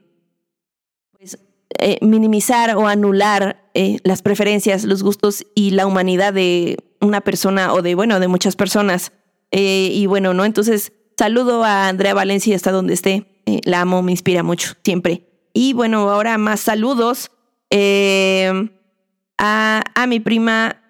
pues, 1.18 1.38
eh, 1.78 1.98
minimizar 2.00 2.76
o 2.76 2.86
anular 2.86 3.68
eh, 3.74 3.98
las 4.04 4.22
preferencias, 4.22 4.84
los 4.84 5.02
gustos 5.02 5.44
y 5.54 5.72
la 5.72 5.86
humanidad 5.86 6.32
de 6.32 6.76
una 7.00 7.20
persona 7.20 7.74
o 7.74 7.82
de, 7.82 7.94
bueno, 7.96 8.20
de 8.20 8.28
muchas 8.28 8.54
personas. 8.54 9.12
Eh, 9.50 9.90
y 9.92 10.06
bueno, 10.06 10.32
¿no? 10.32 10.44
Entonces, 10.44 10.92
saludo 11.18 11.64
a 11.64 11.88
Andrea 11.88 12.14
Valencia 12.14 12.54
hasta 12.54 12.70
donde 12.70 12.94
esté. 12.94 13.26
la 13.64 13.80
amo, 13.80 14.02
me 14.02 14.12
inspira 14.12 14.44
mucho, 14.44 14.74
siempre. 14.84 15.29
Y 15.52 15.72
bueno, 15.72 16.10
ahora 16.10 16.38
más 16.38 16.60
saludos 16.60 17.30
em, 17.70 18.70
a, 19.38 19.82
a 19.94 20.06
mi 20.06 20.20
prima 20.20 20.80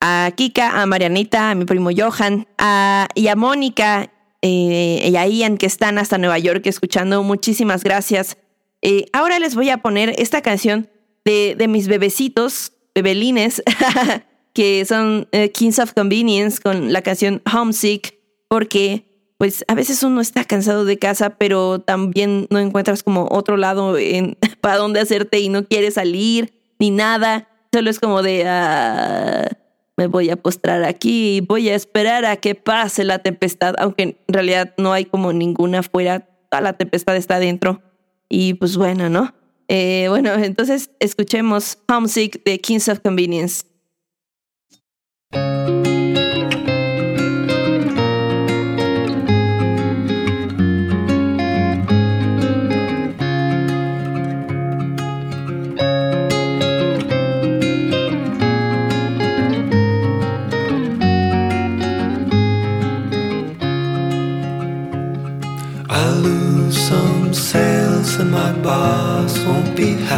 a 0.00 0.32
Kika, 0.36 0.80
a 0.80 0.86
Marianita, 0.86 1.50
a 1.50 1.54
mi 1.54 1.64
primo 1.64 1.90
Johan, 1.96 2.46
a, 2.58 3.08
y 3.14 3.28
a 3.28 3.36
Mónica 3.36 4.12
eh, 4.42 5.08
y 5.10 5.16
a 5.16 5.26
Ian 5.26 5.58
que 5.58 5.66
están 5.66 5.98
hasta 5.98 6.18
Nueva 6.18 6.38
York 6.38 6.66
escuchando. 6.66 7.22
Muchísimas 7.22 7.82
gracias. 7.82 8.36
Eh, 8.82 9.06
ahora 9.12 9.38
les 9.38 9.54
voy 9.54 9.70
a 9.70 9.78
poner 9.78 10.14
esta 10.18 10.40
canción 10.40 10.88
de, 11.24 11.56
de 11.58 11.68
mis 11.68 11.88
bebecitos, 11.88 12.72
bebelines, 12.94 13.62
que 14.54 14.84
son 14.84 15.28
eh, 15.32 15.50
Kings 15.50 15.78
of 15.78 15.92
Convenience 15.92 16.60
con 16.60 16.92
la 16.92 17.02
canción 17.02 17.42
Homesick, 17.52 18.14
porque 18.48 19.07
pues 19.38 19.64
a 19.68 19.74
veces 19.74 20.02
uno 20.02 20.20
está 20.20 20.44
cansado 20.44 20.84
de 20.84 20.98
casa, 20.98 21.30
pero 21.30 21.78
también 21.78 22.48
no 22.50 22.58
encuentras 22.58 23.02
como 23.02 23.28
otro 23.30 23.56
lado 23.56 23.96
en, 23.96 24.36
para 24.60 24.76
dónde 24.76 25.00
hacerte 25.00 25.38
y 25.38 25.48
no 25.48 25.64
quieres 25.64 25.94
salir 25.94 26.52
ni 26.78 26.90
nada. 26.90 27.48
Solo 27.72 27.88
es 27.88 28.00
como 28.00 28.22
de... 28.22 28.44
Uh, 28.44 29.54
me 29.96 30.06
voy 30.06 30.30
a 30.30 30.36
postrar 30.36 30.84
aquí 30.84 31.38
y 31.38 31.40
voy 31.40 31.68
a 31.68 31.74
esperar 31.74 32.24
a 32.24 32.36
que 32.36 32.54
pase 32.54 33.02
la 33.02 33.18
tempestad, 33.18 33.74
aunque 33.78 34.02
en 34.04 34.16
realidad 34.28 34.72
no 34.78 34.92
hay 34.92 35.04
como 35.04 35.32
ninguna 35.32 35.80
afuera, 35.80 36.20
toda 36.48 36.60
la 36.60 36.74
tempestad 36.74 37.16
está 37.16 37.36
adentro. 37.36 37.82
Y 38.28 38.54
pues 38.54 38.76
bueno, 38.76 39.10
¿no? 39.10 39.34
Eh, 39.66 40.06
bueno, 40.08 40.32
entonces 40.34 40.90
escuchemos 41.00 41.78
Homesick 41.88 42.44
de 42.44 42.60
Kings 42.60 42.88
of 42.88 43.00
Convenience. 43.00 43.64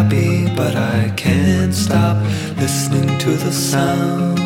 Happy, 0.02 0.46
but 0.56 0.74
I 0.76 1.12
can't 1.14 1.74
stop 1.74 2.16
listening 2.56 3.18
to 3.18 3.30
the 3.44 3.52
sound 3.52 4.40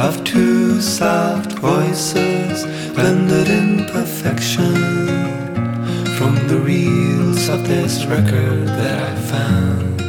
of 0.00 0.24
two 0.24 0.80
soft 0.80 1.52
voices 1.52 2.64
blended 2.94 3.48
in 3.48 3.86
perfection 3.86 4.74
from 6.16 6.34
the 6.48 6.58
reels 6.58 7.48
of 7.48 7.68
this 7.68 8.04
record 8.06 8.66
that 8.80 8.98
I 9.10 9.14
found. 9.32 10.00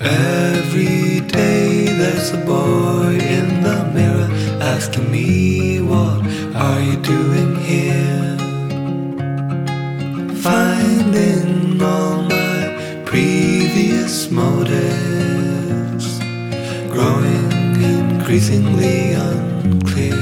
Every 0.00 1.20
day 1.20 1.86
there's 2.00 2.30
a 2.32 2.42
boy 2.54 3.12
in 3.38 3.62
the 3.66 3.78
mirror 3.94 4.30
asking 4.74 5.08
me 5.12 5.80
what 5.80 6.20
are 6.56 6.80
you 6.80 6.96
doing 7.14 7.54
here? 7.60 8.01
Motives 14.32 16.18
growing 16.90 17.82
increasingly 17.82 19.12
unclear. 19.12 20.14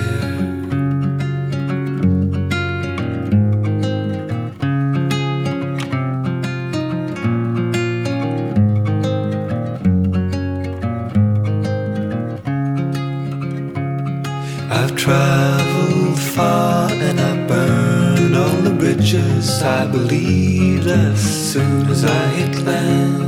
I've 14.70 14.96
traveled 14.96 16.18
far 16.18 16.90
and 16.90 17.20
I 17.20 17.46
burned 17.46 18.37
all 18.37 18.61
the 18.62 18.75
bridges 18.77 19.62
I 19.62 19.87
believed 19.87 20.88
as 20.88 21.20
soon 21.53 21.88
as 21.88 22.05
I 22.05 22.27
hit 22.29 22.64
land. 22.64 23.19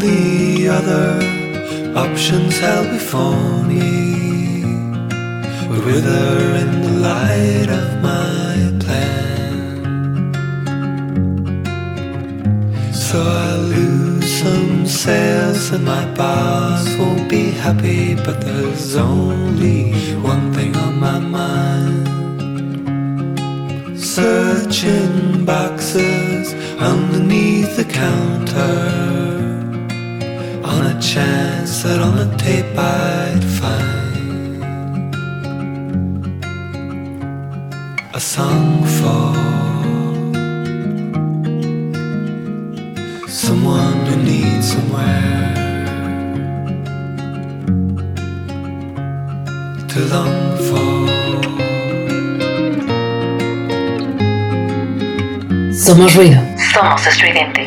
The 0.00 0.66
other 0.66 1.20
options 1.94 2.58
held 2.58 2.88
before 2.88 3.62
me 3.64 4.64
would 5.68 5.84
wither 5.84 6.54
in 6.62 6.80
the 6.80 6.92
light 7.08 7.68
of 7.68 8.02
my 8.02 8.54
plan. 8.82 10.32
So 12.94 13.20
I 13.20 13.56
lose 13.56 14.32
some 14.40 14.86
sales 14.86 15.70
and 15.70 15.84
my 15.84 16.06
boss 16.14 16.88
won't 16.96 17.28
be 17.28 17.50
happy, 17.50 18.14
but 18.14 18.40
there's 18.40 18.96
only 18.96 19.92
one 20.16 20.50
thing 20.54 20.74
on 20.76 20.98
my 20.98 21.18
mind. 21.18 22.08
Searching 24.00 25.44
boxes 25.44 26.54
underneath 26.78 27.76
the 27.76 27.84
counter 27.84 29.39
on 30.70 30.86
a 30.86 31.00
chance 31.00 31.82
that 31.82 32.00
on 32.00 32.14
the 32.16 32.28
tape 32.36 32.78
I'd 32.78 33.44
find 33.58 34.64
a 38.14 38.20
song 38.20 38.84
for 38.96 39.24
someone 43.28 43.98
who 44.06 44.16
needs 44.22 44.72
somewhere 44.72 45.54
to 49.90 49.98
long 50.14 50.56
for. 50.66 50.90
Somos 55.72 56.14
ruido. 56.14 56.40
Somos 56.72 57.06
estudiantes. 57.06 57.59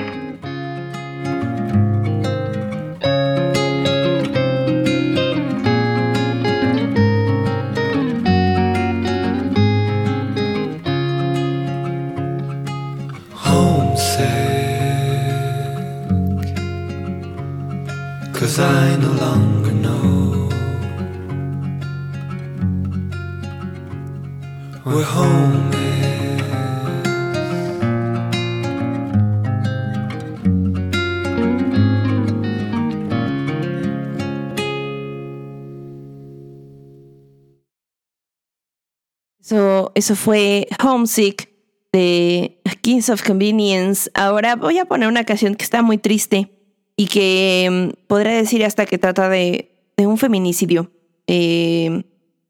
Eso, 40.04 40.18
fue 40.18 40.68
Homesick 40.84 41.50
de 41.94 42.60
Kings 42.82 43.10
of 43.10 43.24
Convenience. 43.24 44.12
Ahora 44.14 44.58
voy 44.58 44.78
a 44.78 44.84
poner 44.84 45.08
una 45.08 45.24
canción 45.24 45.56
que 45.56 45.64
está 45.64 45.82
muy 45.82 45.98
triste 45.98 46.52
y 46.98 47.08
que 47.08 47.70
mm, 47.72 48.06
podría 48.08 48.34
decir 48.34 48.66
hasta 48.66 48.86
que 48.86 48.98
trata 48.98 49.30
de, 49.30 49.94
de 49.96 50.06
un 50.06 50.18
feminicidio. 50.18 50.92
Eh, 51.28 52.04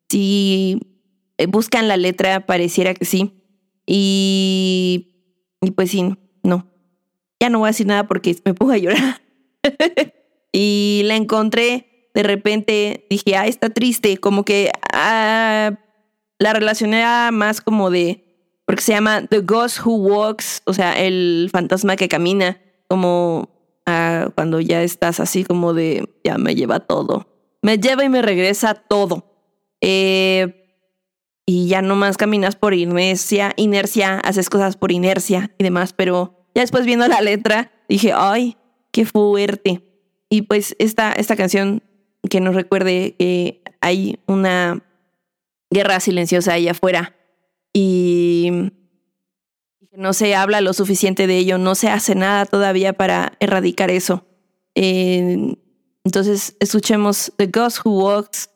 si 0.10 0.80
eh, 1.38 1.46
buscan 1.46 1.88
la 1.88 1.96
letra, 1.96 2.48
pareciera 2.48 2.96
que 2.96 3.06
sí. 3.06 3.34
Y, 3.86 5.12
y 5.62 5.70
pues 5.70 5.92
sí, 5.92 6.12
no. 6.42 6.68
Ya 7.40 7.52
no 7.52 7.60
voy 7.60 7.68
a 7.68 7.70
decir 7.70 7.86
nada 7.86 8.08
porque 8.08 8.36
me 8.46 8.56
pongo 8.56 8.72
a 8.72 8.80
llorar. 8.80 9.22
y 10.52 11.04
la 11.06 11.18
encontré, 11.18 12.10
de 12.16 12.24
repente 12.24 13.06
dije, 13.12 13.36
ah, 13.36 13.46
está 13.46 13.70
triste, 13.70 14.18
como 14.18 14.44
que 14.44 14.72
ah, 14.92 15.78
la 16.40 16.54
relacioné 16.54 17.04
a 17.04 17.30
más 17.32 17.62
como 17.62 17.90
de, 17.90 18.24
porque 18.66 18.82
se 18.82 18.94
llama 18.94 19.26
The 19.28 19.40
Ghost 19.42 19.86
Who 19.86 19.96
Walks, 19.96 20.62
o 20.66 20.74
sea, 20.74 21.00
el 21.00 21.50
fantasma 21.52 21.96
que 21.96 22.08
camina, 22.10 22.62
como 22.88 23.50
ah, 23.86 24.30
cuando 24.36 24.60
ya 24.60 24.84
estás 24.84 25.20
así 25.20 25.44
como 25.44 25.74
de, 25.74 26.10
ya 26.24 26.38
me 26.38 26.56
lleva 26.56 26.80
todo, 26.80 27.28
me 27.62 27.78
lleva 27.78 28.04
y 28.04 28.10
me 28.10 28.22
regresa 28.22 28.74
todo. 28.74 29.32
Eh, 29.82 30.60
y 31.46 31.68
ya 31.68 31.82
nomás 31.82 32.18
caminas 32.18 32.56
por 32.56 32.74
inercia, 32.74 33.54
inercia, 33.58 34.20
haces 34.20 34.50
cosas 34.50 34.78
por 34.78 34.92
inercia 34.92 35.52
y 35.58 35.64
demás, 35.64 35.92
pero 35.94 36.48
ya 36.56 36.62
después 36.62 36.86
viendo 36.86 37.08
la 37.08 37.22
letra 37.22 37.72
dije, 37.90 38.14
ay, 38.16 38.58
qué 38.92 39.06
fuerte. 39.06 39.84
Y 40.30 40.44
pues 40.44 40.76
esta, 40.80 41.12
esta 41.12 41.36
canción 41.36 41.84
que 42.30 42.40
nos 42.40 42.56
recuerde 42.56 43.16
que 43.20 43.62
hay 43.82 44.20
una 44.26 44.84
guerra 45.74 46.00
silenciosa 46.00 46.54
allá 46.54 46.72
afuera 46.72 47.16
y 47.74 48.72
no 49.92 50.14
se 50.14 50.36
habla 50.36 50.62
lo 50.62 50.74
suficiente 50.74 51.28
de 51.28 51.38
ello, 51.38 51.58
no 51.58 51.76
se 51.76 51.90
hace 51.90 52.16
nada 52.16 52.46
todavía 52.46 52.94
para 52.94 53.34
erradicar 53.40 53.92
eso. 53.92 54.26
Entonces 54.76 56.56
escuchemos 56.60 57.32
The 57.38 57.48
Ghost 57.48 57.80
Who 57.86 57.92
Walks 57.92 58.50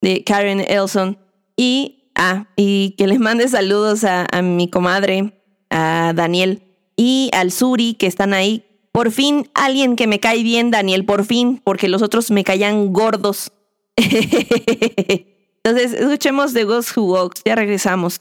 de 0.00 0.22
Karen 0.24 0.60
Elson 0.60 1.18
y 1.56 2.04
Ah, 2.14 2.46
y 2.56 2.94
que 2.96 3.06
les 3.06 3.18
mande 3.18 3.48
saludos 3.48 4.04
a, 4.04 4.26
a, 4.30 4.40
mi 4.42 4.68
comadre, 4.68 5.32
a 5.70 6.12
Daniel 6.14 6.62
y 6.96 7.30
al 7.32 7.50
Suri 7.50 7.94
que 7.94 8.06
están 8.06 8.32
ahí. 8.34 8.64
Por 8.92 9.10
fin, 9.10 9.50
alguien 9.54 9.96
que 9.96 10.06
me 10.06 10.20
cae 10.20 10.44
bien, 10.44 10.70
Daniel, 10.70 11.04
por 11.04 11.24
fin, 11.24 11.60
porque 11.64 11.88
los 11.88 12.02
otros 12.02 12.30
me 12.30 12.44
caían 12.44 12.92
gordos. 12.92 13.50
Entonces, 15.66 15.98
escuchemos 15.98 16.52
The 16.52 16.64
Ghost 16.64 16.94
Who 16.94 17.04
Walks, 17.04 17.42
ya 17.44 17.54
regresamos. 17.54 18.20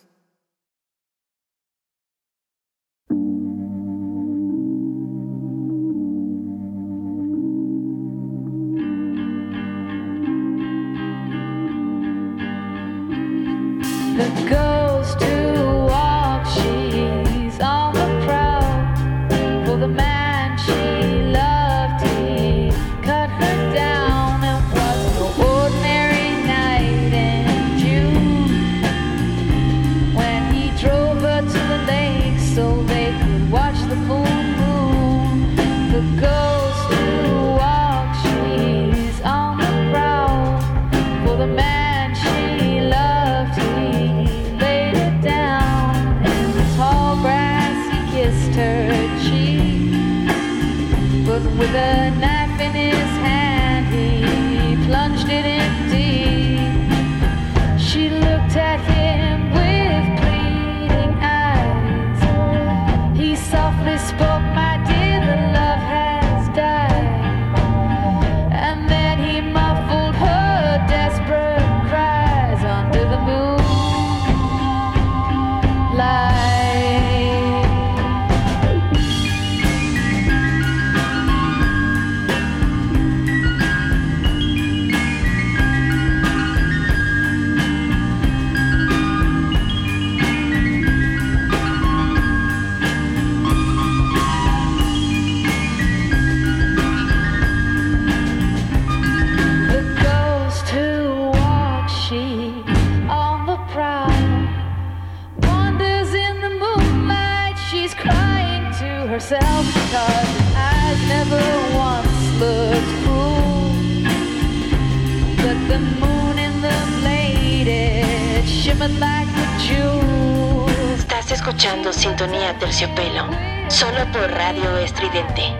Escuchando 121.45 121.91
Sintonía 121.91 122.57
Terciopelo, 122.57 123.27
solo 123.67 124.09
por 124.13 124.31
Radio 124.31 124.77
Estridente. 124.77 125.53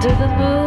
Dear, 0.00 0.16
the 0.16 0.26
love 0.44 0.59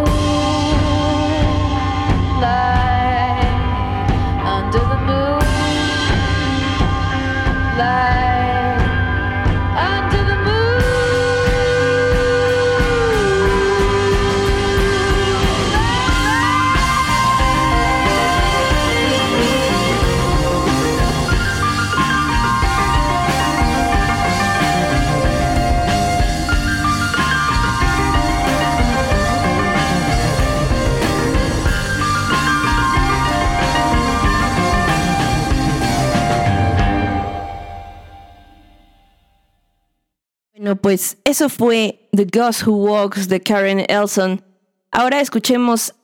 pues 40.93 41.17
eso 41.23 41.49
fue 41.49 42.07
The 42.11 42.25
Ghost 42.25 42.67
Who 42.67 42.75
Walks 42.75 43.27
de 43.27 43.41
Karen 43.41 43.83
Elson. 43.89 44.43
Ahora 44.91 45.21
escuchemos 45.21 45.95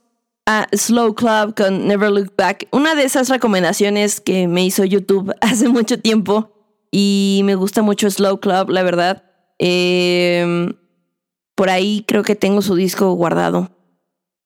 a 0.47 0.67
Slow 0.75 1.13
Club 1.13 1.53
con 1.55 1.87
Never 1.87 2.09
Look 2.09 2.33
Back, 2.35 2.67
una 2.71 2.95
de 2.95 3.03
esas 3.03 3.29
recomendaciones 3.29 4.19
que 4.19 4.47
me 4.47 4.65
hizo 4.65 4.83
YouTube 4.85 5.31
hace 5.41 5.69
mucho 5.69 5.99
tiempo 5.99 6.51
y 6.89 7.41
me 7.43 7.53
gusta 7.53 7.83
mucho 7.83 8.09
Slow 8.09 8.39
Club, 8.39 8.71
la 8.71 8.81
verdad. 8.81 9.25
Em, 9.59 10.73
por 11.53 11.69
ahí 11.69 12.03
creo 12.07 12.23
que 12.23 12.35
tengo 12.35 12.63
su 12.63 12.73
disco 12.73 13.13
guardado, 13.13 13.69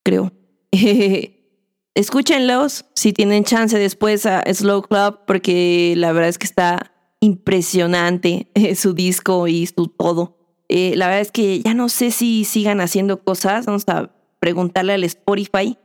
creo. 0.03 0.33
Escúchenlos 1.95 2.83
si 2.95 3.13
tienen 3.13 3.45
chance 3.45 3.79
después 3.79 4.25
a 4.25 4.43
Slow 4.53 4.81
Club 4.81 5.19
porque 5.25 5.93
la 5.95 6.11
verdad 6.11 6.27
es 6.27 6.37
que 6.37 6.47
está 6.47 6.92
impresionante 7.23 8.47
su 8.75 8.93
disco 8.93 9.47
y 9.47 9.65
su 9.65 9.87
todo. 9.87 10.37
Eh, 10.67 10.93
la 10.97 11.07
verdad 11.07 11.21
es 11.21 11.31
que 11.31 11.61
ya 11.61 11.73
no 11.73 11.87
sé 11.87 12.11
si 12.11 12.43
sigan 12.43 12.81
haciendo 12.81 13.23
cosas. 13.23 13.65
Vamos 13.65 13.83
a 13.87 14.11
preguntarle 14.39 14.93
al 14.93 15.03
Spotify. 15.05 15.77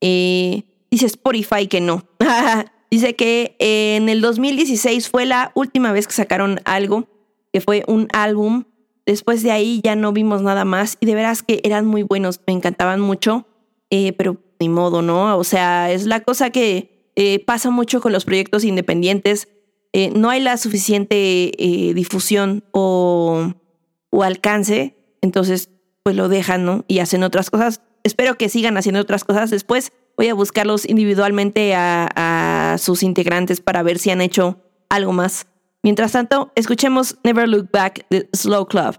Eh, 0.00 0.64
dice 0.90 1.06
Spotify 1.06 1.68
que 1.68 1.80
no. 1.80 2.04
dice 2.90 3.16
que 3.16 3.56
en 3.58 4.08
el 4.10 4.20
2016 4.20 5.08
fue 5.08 5.24
la 5.24 5.52
última 5.54 5.92
vez 5.92 6.06
que 6.06 6.12
sacaron 6.12 6.60
algo, 6.64 7.08
que 7.52 7.62
fue 7.62 7.84
un 7.86 8.08
álbum. 8.12 8.64
Después 9.06 9.42
de 9.42 9.52
ahí 9.52 9.80
ya 9.82 9.96
no 9.96 10.12
vimos 10.12 10.42
nada 10.42 10.64
más 10.64 10.98
y 11.00 11.06
de 11.06 11.14
veras 11.14 11.42
que 11.42 11.60
eran 11.64 11.86
muy 11.86 12.02
buenos, 12.02 12.40
me 12.46 12.54
encantaban 12.54 13.00
mucho, 13.00 13.46
eh, 13.90 14.12
pero 14.14 14.38
ni 14.58 14.68
modo, 14.68 15.02
¿no? 15.02 15.36
O 15.36 15.44
sea, 15.44 15.92
es 15.92 16.06
la 16.06 16.20
cosa 16.20 16.50
que 16.50 16.90
pasa 17.46 17.70
mucho 17.70 18.00
con 18.00 18.12
los 18.12 18.24
proyectos 18.24 18.64
independientes 18.64 19.48
eh, 19.96 20.10
no 20.10 20.28
hay 20.28 20.40
la 20.40 20.56
suficiente 20.56 21.52
eh, 21.56 21.94
difusión 21.94 22.64
o, 22.72 23.52
alcance, 24.22 24.96
entonces 25.22 25.70
pues 26.02 26.16
lo 26.16 26.28
dejan, 26.28 26.64
¿no? 26.64 26.84
Y 26.88 26.98
hacen 26.98 27.22
otras 27.22 27.48
cosas. 27.48 27.80
Espero 28.02 28.36
que 28.36 28.48
sigan 28.48 28.76
haciendo 28.76 29.00
otras 29.00 29.22
cosas. 29.22 29.50
Después 29.50 29.92
voy 30.16 30.28
a 30.28 30.34
buscarlos 30.34 30.84
individualmente 30.84 31.76
a, 31.76 32.08
a 32.16 32.78
sus 32.78 33.04
integrantes 33.04 33.60
para 33.60 33.84
ver 33.84 34.00
si 34.00 34.10
han 34.10 34.20
hecho 34.20 34.58
algo 34.88 35.12
más. 35.12 35.46
Mientras 35.84 36.10
tanto, 36.10 36.50
escuchemos 36.56 37.16
Never 37.22 37.48
Look 37.48 37.70
Back 37.70 38.04
de 38.10 38.28
Slow 38.32 38.66
Club. 38.66 38.98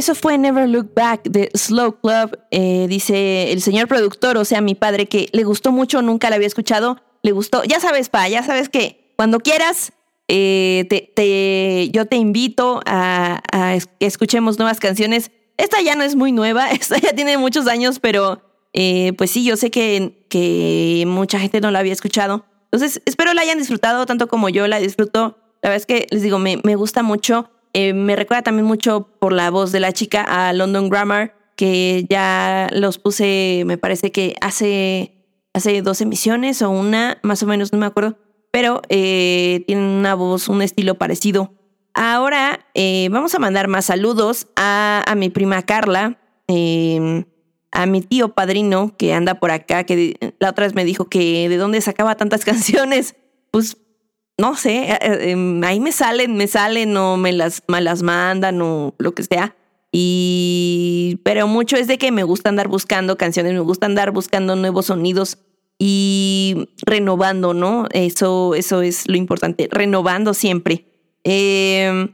Eso 0.00 0.14
fue 0.14 0.36
Never 0.38 0.68
Look 0.68 0.92
Back 0.94 1.22
de 1.24 1.50
Slow 1.54 2.00
Club. 2.00 2.38
Eh, 2.50 2.86
dice 2.88 3.52
el 3.52 3.62
señor 3.62 3.86
productor, 3.88 4.36
o 4.36 4.44
sea, 4.44 4.60
mi 4.60 4.74
padre, 4.74 5.06
que 5.06 5.28
le 5.32 5.44
gustó 5.44 5.70
mucho, 5.72 6.02
nunca 6.02 6.28
la 6.30 6.36
había 6.36 6.48
escuchado. 6.48 6.96
Le 7.22 7.32
gustó. 7.32 7.62
Ya 7.64 7.78
sabes, 7.80 8.08
pa, 8.08 8.28
ya 8.28 8.42
sabes 8.42 8.68
que 8.68 9.12
cuando 9.16 9.40
quieras, 9.40 9.92
eh, 10.28 10.86
te, 10.88 11.12
te- 11.14 11.90
yo 11.92 12.06
te 12.06 12.16
invito 12.16 12.80
a, 12.86 13.40
a 13.52 13.78
que 13.98 14.06
escuchemos 14.06 14.58
nuevas 14.58 14.80
canciones. 14.80 15.30
Esta 15.56 15.80
ya 15.82 15.94
no 15.94 16.02
es 16.02 16.16
muy 16.16 16.32
nueva, 16.32 16.70
esta 16.72 16.98
ya 16.98 17.12
tiene 17.12 17.36
muchos 17.38 17.66
años, 17.66 17.98
pero 18.00 18.42
eh, 18.72 19.12
pues 19.18 19.30
sí, 19.30 19.44
yo 19.44 19.56
sé 19.56 19.70
que, 19.70 20.24
que 20.30 21.04
mucha 21.06 21.38
gente 21.38 21.60
no 21.60 21.70
la 21.70 21.80
había 21.80 21.92
escuchado. 21.92 22.44
Entonces, 22.72 23.02
espero 23.04 23.34
la 23.34 23.42
hayan 23.42 23.58
disfrutado 23.58 24.06
tanto 24.06 24.28
como 24.28 24.48
yo 24.48 24.66
la 24.68 24.78
disfruto. 24.80 25.36
La 25.62 25.68
verdad 25.70 25.76
es 25.76 25.86
que 25.86 26.06
les 26.10 26.22
digo, 26.22 26.38
me, 26.38 26.58
me 26.64 26.76
gusta 26.76 27.02
mucho. 27.02 27.50
Eh, 27.72 27.92
me 27.92 28.16
recuerda 28.16 28.42
también 28.42 28.66
mucho 28.66 29.08
por 29.18 29.32
la 29.32 29.50
voz 29.50 29.72
de 29.72 29.80
la 29.80 29.92
chica 29.92 30.22
a 30.22 30.52
London 30.52 30.88
Grammar, 30.88 31.34
que 31.56 32.06
ya 32.08 32.68
los 32.72 32.98
puse, 32.98 33.64
me 33.66 33.78
parece 33.78 34.10
que 34.10 34.34
hace, 34.40 35.12
hace 35.52 35.82
dos 35.82 36.00
emisiones 36.00 36.62
o 36.62 36.70
una, 36.70 37.18
más 37.22 37.42
o 37.42 37.46
menos, 37.46 37.72
no 37.72 37.78
me 37.78 37.86
acuerdo. 37.86 38.18
Pero 38.50 38.82
eh, 38.88 39.62
tienen 39.66 39.84
una 39.84 40.14
voz, 40.14 40.48
un 40.48 40.62
estilo 40.62 40.96
parecido. 40.96 41.52
Ahora 41.94 42.66
eh, 42.74 43.08
vamos 43.10 43.34
a 43.34 43.38
mandar 43.38 43.68
más 43.68 43.86
saludos 43.86 44.48
a, 44.56 45.04
a 45.06 45.14
mi 45.14 45.28
prima 45.28 45.62
Carla, 45.62 46.18
eh, 46.48 47.24
a 47.72 47.86
mi 47.86 48.00
tío 48.00 48.34
padrino 48.34 48.96
que 48.96 49.12
anda 49.12 49.34
por 49.34 49.50
acá, 49.50 49.84
que 49.84 50.34
la 50.38 50.50
otra 50.50 50.66
vez 50.66 50.74
me 50.74 50.84
dijo 50.84 51.06
que 51.08 51.48
de 51.48 51.56
dónde 51.56 51.80
sacaba 51.80 52.16
tantas 52.16 52.44
canciones. 52.44 53.16
Pues 53.50 53.76
no 54.40 54.56
sé, 54.56 54.90
eh, 54.92 54.98
eh, 55.02 55.30
em, 55.30 55.62
ahí 55.64 55.80
me 55.80 55.92
salen, 55.92 56.34
me 56.36 56.46
salen 56.46 56.96
o 56.96 57.16
me 57.16 57.32
las, 57.32 57.62
me 57.68 57.80
las 57.80 58.02
mandan 58.02 58.60
o 58.62 58.94
lo 58.98 59.12
que 59.12 59.22
sea. 59.22 59.54
Y, 59.92 61.18
pero 61.24 61.46
mucho 61.46 61.76
es 61.76 61.86
de 61.86 61.98
que 61.98 62.10
me 62.12 62.22
gusta 62.22 62.48
andar 62.48 62.68
buscando 62.68 63.16
canciones, 63.16 63.52
me 63.52 63.60
gusta 63.60 63.86
andar 63.86 64.12
buscando 64.12 64.56
nuevos 64.56 64.86
sonidos 64.86 65.38
y 65.78 66.68
renovando, 66.86 67.54
¿no? 67.54 67.86
Eso, 67.92 68.54
eso 68.54 68.82
es 68.82 69.08
lo 69.08 69.16
importante, 69.16 69.68
renovando 69.70 70.32
siempre. 70.34 70.86
Eh, 71.24 72.08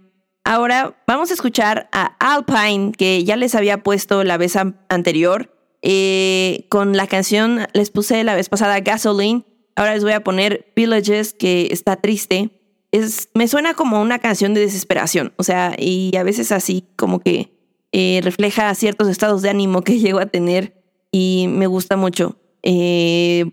ahora 0.45 0.97
vamos 1.07 1.31
a 1.31 1.35
escuchar 1.35 1.89
a 1.93 2.17
Alpine, 2.19 2.93
que 2.93 3.25
ya 3.25 3.37
les 3.37 3.55
había 3.55 3.83
puesto 3.83 4.25
la 4.25 4.37
vez 4.37 4.57
an- 4.57 4.81
anterior. 4.89 5.53
Eh, 5.83 6.67
con 6.71 6.97
la 6.97 7.07
canción 7.07 7.61
les 7.73 7.91
puse 7.91 8.25
la 8.25 8.35
vez 8.35 8.49
pasada 8.49 8.81
Gasoline. 8.81 9.45
Ahora 9.77 9.95
les 9.95 10.03
voy 10.03 10.13
a 10.13 10.25
poner 10.25 10.73
Villages, 10.75 11.35
que 11.35 11.69
está 11.71 11.97
triste. 11.97 12.51
Es, 12.93 13.29
me 13.35 13.47
suena 13.47 13.75
como 13.75 14.01
una 14.01 14.19
canción 14.19 14.55
de 14.55 14.63
desesperación. 14.63 15.35
O 15.37 15.45
sea, 15.45 15.77
y 15.79 16.17
a 16.17 16.23
veces 16.23 16.51
así 16.51 16.85
como 16.97 17.21
que 17.21 17.53
eh, 17.93 18.21
refleja 18.23 18.75
ciertos 18.75 19.09
estados 19.09 19.43
de 19.43 19.51
ánimo 19.51 19.83
que 19.83 19.99
llego 20.01 20.19
a 20.19 20.27
tener 20.27 20.83
y 21.13 21.47
me 21.49 21.67
gusta 21.67 21.97
mucho. 21.97 22.37
Eh, 22.63 23.45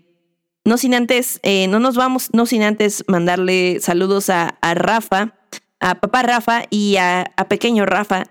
no 0.64 0.78
sin 0.78 0.94
antes, 0.94 1.40
eh, 1.42 1.68
no 1.68 1.78
nos 1.78 1.94
vamos, 1.94 2.30
no 2.32 2.46
sin 2.46 2.62
antes 2.62 3.04
mandarle 3.06 3.80
saludos 3.80 4.30
a, 4.30 4.58
Rafa, 4.62 5.34
a 5.78 6.00
papá 6.00 6.22
Rafa 6.22 6.62
y 6.70 6.96
a, 6.96 7.32
a 7.36 7.48
pequeño 7.48 7.84
Rafa. 7.84 8.24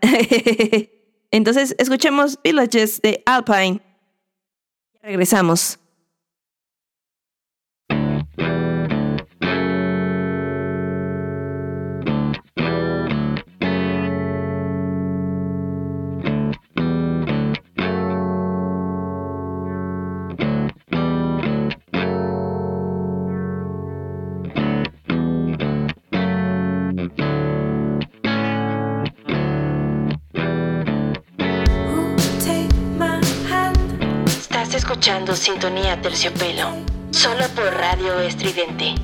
Entonces, 1.32 1.76
escuchemos 1.78 2.40
Villages 2.44 3.02
de 3.02 3.22
Alpine. 3.28 3.82
Regresamos. 5.04 5.80
Escuchando 35.04 35.36
Sintonía 35.36 36.02
Terciopelo. 36.02 36.78
Solo 37.12 37.46
por 37.50 37.66
Radio 37.74 38.22
Estridente. 38.22 38.96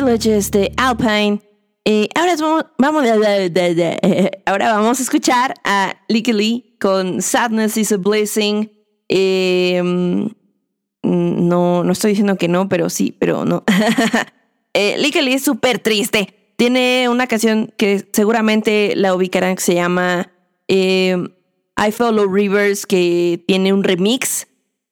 Villages 0.00 0.52
de 0.52 0.72
Alpine. 0.76 1.40
Eh, 1.84 2.08
ahora 2.14 2.36
vamos, 2.38 2.66
vamos, 2.78 3.04
ahora 4.46 4.72
vamos 4.72 5.00
a 5.00 5.02
escuchar 5.02 5.54
a 5.64 5.96
Licky 6.06 6.32
Lee 6.32 6.76
con 6.80 7.20
Sadness 7.20 7.76
is 7.76 7.90
a 7.90 7.96
Blessing. 7.96 8.70
Eh, 9.08 9.80
mm, 9.82 10.28
no, 11.02 11.82
no 11.82 11.92
estoy 11.92 12.10
diciendo 12.10 12.36
que 12.36 12.46
no, 12.46 12.68
pero 12.68 12.88
sí, 12.90 13.16
pero 13.18 13.44
no. 13.44 13.64
eh, 14.72 14.96
Licky 14.98 15.20
Lee 15.20 15.34
es 15.34 15.42
súper 15.42 15.80
triste. 15.80 16.52
Tiene 16.56 17.08
una 17.08 17.26
canción 17.26 17.72
que 17.76 18.06
seguramente 18.12 18.94
la 18.94 19.16
ubicarán 19.16 19.56
que 19.56 19.62
se 19.62 19.74
llama 19.74 20.30
eh, 20.68 21.16
I 21.76 21.90
Follow 21.90 22.32
Rivers, 22.32 22.86
que 22.86 23.42
tiene 23.48 23.72
un 23.72 23.82
remix 23.82 24.46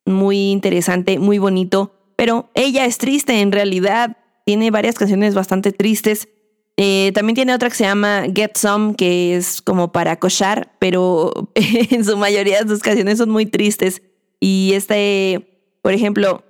muy 0.04 0.50
interesante, 0.50 1.20
muy 1.20 1.38
bonito. 1.38 1.92
Pero 2.16 2.50
ella 2.54 2.86
es 2.86 2.98
triste 2.98 3.40
en 3.40 3.52
realidad. 3.52 4.16
Tiene 4.46 4.70
varias 4.70 4.94
canciones 4.94 5.34
bastante 5.34 5.72
tristes. 5.72 6.28
Eh, 6.76 7.10
también 7.14 7.34
tiene 7.34 7.52
otra 7.52 7.68
que 7.68 7.74
se 7.74 7.82
llama 7.82 8.26
Get 8.32 8.56
Some, 8.56 8.94
que 8.94 9.34
es 9.34 9.60
como 9.60 9.90
para 9.90 10.20
cochar, 10.20 10.72
pero 10.78 11.50
en 11.54 12.04
su 12.04 12.16
mayoría 12.16 12.60
sus 12.66 12.78
canciones 12.78 13.18
son 13.18 13.30
muy 13.30 13.46
tristes. 13.46 14.02
Y 14.38 14.70
este, 14.74 15.74
por 15.82 15.94
ejemplo, 15.94 16.44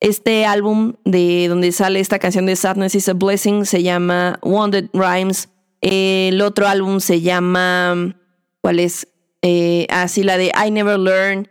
este 0.00 0.46
álbum 0.46 0.94
de 1.04 1.46
donde 1.48 1.70
sale 1.70 2.00
esta 2.00 2.18
canción 2.18 2.44
de 2.46 2.56
Sadness 2.56 2.96
is 2.96 3.08
a 3.08 3.12
Blessing 3.12 3.66
se 3.66 3.84
llama 3.84 4.40
Wounded 4.42 4.88
Rhymes. 4.92 5.48
El 5.80 6.40
otro 6.40 6.66
álbum 6.66 6.98
se 6.98 7.20
llama, 7.20 8.16
¿cuál 8.60 8.80
es? 8.80 9.06
Eh, 9.42 9.86
así 9.90 10.24
la 10.24 10.38
de 10.38 10.50
I 10.66 10.72
Never 10.72 10.98
Learn. 10.98 11.48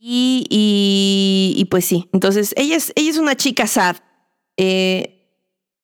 Y, 0.00 1.66
pues 1.70 1.84
sí, 1.84 2.08
entonces 2.12 2.54
ella 2.56 2.76
es, 2.76 2.92
ella 2.96 3.10
es 3.10 3.18
una 3.18 3.36
chica 3.36 3.66
sad. 3.66 3.96
Eh, 4.56 5.18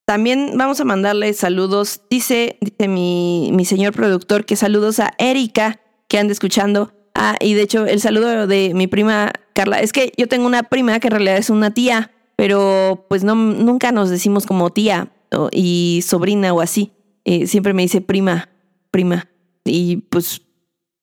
también 0.07 0.53
vamos 0.57 0.81
a 0.81 0.85
mandarle 0.85 1.33
saludos. 1.35 2.03
Dice, 2.11 2.59
dice 2.61 2.89
mi, 2.89 3.51
mi 3.53 3.65
señor 3.65 3.93
productor 3.93 4.45
que 4.45 4.57
saludos 4.57 5.01
a 5.01 5.15
Erika, 5.19 5.81
que 6.09 6.19
anda 6.19 6.33
escuchando. 6.33 6.93
Ah, 7.15 7.37
y 7.41 7.55
de 7.55 7.63
hecho, 7.63 7.87
el 7.87 8.01
saludo 8.01 8.47
de 8.47 8.73
mi 8.75 8.87
prima 8.87 9.33
Carla. 9.55 9.81
Es 9.81 9.93
que 9.93 10.13
yo 10.17 10.29
tengo 10.29 10.47
una 10.47 10.65
prima 10.65 10.99
que 11.01 11.07
en 11.09 11.13
realidad 11.13 11.37
es 11.37 11.49
una 11.49 11.73
tía, 11.73 12.11
pero 12.37 13.07
pues 13.09 13.25
no, 13.25 13.35
nunca 13.35 13.93
nos 13.93 14.11
decimos 14.11 14.47
como 14.47 14.71
tía 14.71 15.13
y 15.53 16.03
sobrina 16.07 16.53
o 16.53 16.61
así. 16.61 16.93
Eh, 17.25 17.47
siempre 17.47 17.73
me 17.73 17.83
dice 17.83 18.01
prima, 18.01 18.51
prima. 18.91 19.29
Y 19.65 19.97
pues, 19.97 20.43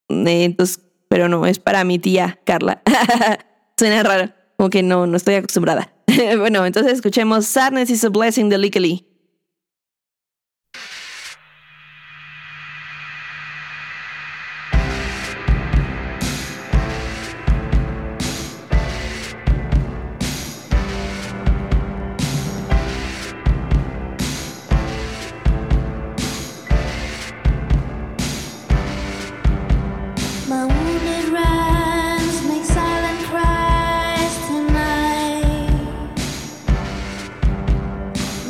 eh, 0.08 0.44
entonces, 0.44 0.80
pero 1.12 1.28
no, 1.28 1.44
es 1.44 1.58
para 1.58 1.84
mi 1.84 1.98
tía 1.98 2.40
Carla. 2.44 2.80
Suena 3.76 4.02
raro, 4.02 4.32
como 4.56 4.70
que 4.70 4.82
no, 4.82 5.06
no 5.06 5.18
estoy 5.18 5.34
acostumbrada. 5.34 5.92
bueno, 6.38 6.64
entonces 6.64 6.94
escuchemos 6.94 7.44
Sadness 7.44 7.90
is 7.90 8.02
a 8.04 8.08
Blessing 8.08 8.48
de 8.48 8.56
Lickily. 8.56 9.11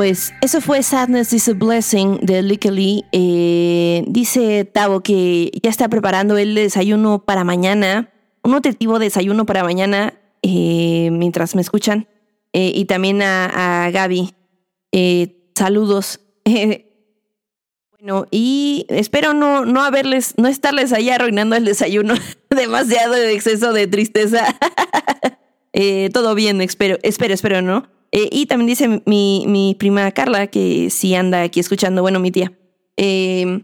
Pues 0.00 0.32
eso 0.40 0.62
fue 0.62 0.82
Sadness 0.82 1.34
is 1.34 1.46
a 1.50 1.52
Blessing 1.52 2.20
de 2.22 2.40
Lickily. 2.40 3.04
Eh, 3.12 4.02
dice 4.06 4.64
Tavo 4.64 5.02
que 5.02 5.50
ya 5.62 5.68
está 5.68 5.90
preparando 5.90 6.38
el 6.38 6.54
desayuno 6.54 7.26
para 7.26 7.44
mañana, 7.44 8.10
un 8.42 8.52
nutritivo 8.52 8.98
desayuno 8.98 9.44
para 9.44 9.62
mañana 9.62 10.14
eh, 10.40 11.10
mientras 11.12 11.54
me 11.54 11.60
escuchan. 11.60 12.08
Eh, 12.54 12.72
y 12.74 12.86
también 12.86 13.20
a, 13.20 13.84
a 13.84 13.90
Gaby. 13.90 14.32
Saludos. 15.54 16.20
bueno, 17.98 18.26
y 18.30 18.86
espero 18.88 19.34
no, 19.34 19.66
no 19.66 19.84
haberles, 19.84 20.32
no 20.38 20.48
estarles 20.48 20.94
ahí 20.94 21.10
arruinando 21.10 21.56
el 21.56 21.66
desayuno. 21.66 22.14
Demasiado 22.48 23.12
de 23.12 23.34
exceso 23.34 23.74
de 23.74 23.86
tristeza. 23.86 24.46
Todo 26.14 26.34
bien, 26.34 26.62
espero, 26.62 26.96
espero, 27.02 27.34
espero, 27.34 27.60
¿no? 27.60 27.99
Eh, 28.12 28.28
y 28.32 28.46
también 28.46 28.66
dice 28.66 29.02
mi, 29.06 29.44
mi 29.46 29.74
prima 29.78 30.10
Carla, 30.12 30.48
que 30.48 30.90
sí 30.90 31.14
anda 31.14 31.42
aquí 31.42 31.60
escuchando, 31.60 32.02
bueno, 32.02 32.18
mi 32.18 32.30
tía. 32.30 32.52
Eh, 32.96 33.62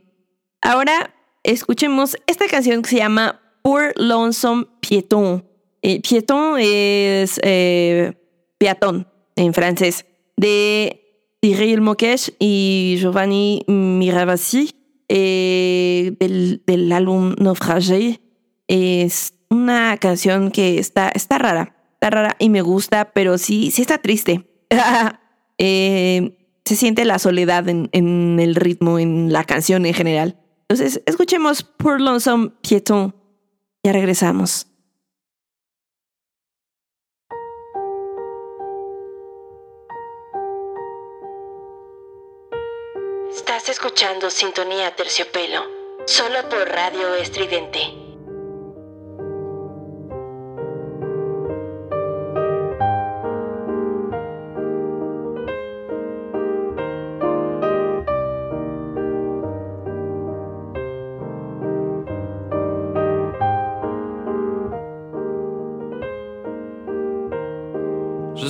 ahora 0.62 1.14
escuchemos 1.42 2.16
esta 2.26 2.46
canción 2.46 2.82
que 2.82 2.90
se 2.90 2.96
llama 2.96 3.40
Poor 3.62 3.92
Lonesome 3.96 4.66
Pieton. 4.80 5.44
Eh, 5.82 6.00
Pieton 6.00 6.56
es 6.58 7.40
eh, 7.42 8.14
peatón 8.58 9.08
en 9.36 9.52
francés, 9.52 10.06
de 10.36 11.02
Cyril 11.42 11.80
Mokesh 11.80 12.32
y 12.38 12.96
Giovanni 12.98 13.62
Miravasi, 13.66 14.70
eh, 15.08 16.16
del, 16.18 16.62
del 16.66 16.90
álbum 16.92 17.34
Naufragé. 17.38 18.20
Es 18.68 19.34
una 19.50 19.96
canción 19.98 20.50
que 20.50 20.78
está, 20.78 21.08
está 21.08 21.38
rara, 21.38 21.75
rara 22.10 22.36
y 22.38 22.50
me 22.50 22.62
gusta, 22.62 23.12
pero 23.12 23.38
sí, 23.38 23.70
sí 23.70 23.82
está 23.82 23.98
triste. 23.98 24.48
Eh, 25.58 26.36
se 26.66 26.76
siente 26.76 27.06
la 27.06 27.18
soledad 27.18 27.66
en, 27.70 27.88
en 27.92 28.38
el 28.40 28.56
ritmo, 28.56 28.98
en 28.98 29.32
la 29.32 29.42
canción 29.44 29.86
en 29.86 29.94
general. 29.94 30.38
Entonces, 30.68 31.00
escuchemos 31.06 31.62
Poor 31.62 31.98
Lonesome 31.98 32.50
Pieton. 32.60 33.14
Ya 33.82 33.92
regresamos. 33.92 34.66
Estás 43.30 43.68
escuchando 43.68 44.28
Sintonía 44.30 44.96
Terciopelo, 44.96 45.62
solo 46.06 46.48
por 46.48 46.68
Radio 46.68 47.14
Estridente. 47.14 48.05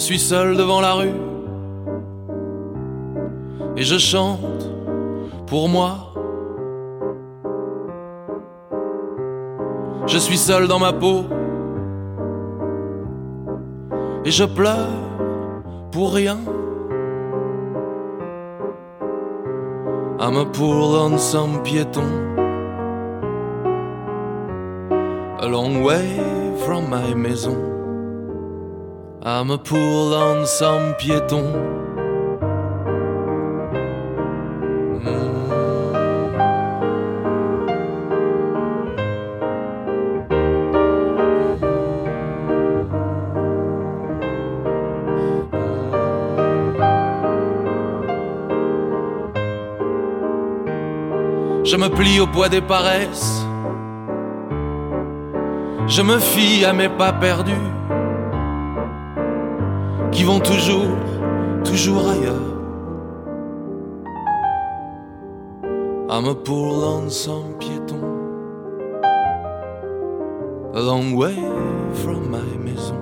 Suis 0.06 0.20
seul 0.20 0.56
devant 0.56 0.80
la 0.80 0.92
rue 0.92 1.16
et 3.76 3.82
je 3.82 3.98
chante 3.98 4.70
pour 5.48 5.68
moi. 5.68 6.12
Je 10.06 10.16
suis 10.16 10.36
seul 10.36 10.68
dans 10.68 10.78
ma 10.78 10.92
peau 10.92 11.24
et 14.24 14.30
je 14.30 14.44
pleure 14.44 14.94
pour 15.90 16.14
rien. 16.14 16.38
I'm 20.20 20.36
a 20.36 20.44
poor 20.44 20.74
lonesome 20.76 21.64
piéton, 21.64 22.06
a 25.40 25.46
long 25.48 25.82
way 25.82 26.20
from 26.64 26.88
my 26.88 27.12
maison. 27.12 27.75
I'm 29.28 29.50
a 29.50 29.58
poor 29.58 30.10
lonesome 30.10 30.94
piéton. 31.00 31.42
Je 51.64 51.76
me 51.76 51.88
plie 51.88 52.20
au 52.20 52.28
poids 52.28 52.48
des 52.48 52.60
paresses. 52.60 53.44
Je 55.88 56.02
me 56.02 56.20
fie 56.20 56.64
à 56.64 56.72
mes 56.72 56.88
pas 56.88 57.12
perdus 57.12 57.75
toujours, 60.40 60.88
toujours 61.64 62.08
ailleurs. 62.08 62.34
I'm 66.10 66.26
a 66.26 66.34
poor 66.34 66.72
lonesome 66.72 67.54
piéton, 67.60 68.02
a 70.74 70.80
long 70.80 71.14
way 71.14 71.36
from 72.02 72.28
my 72.28 72.42
maison. 72.58 72.96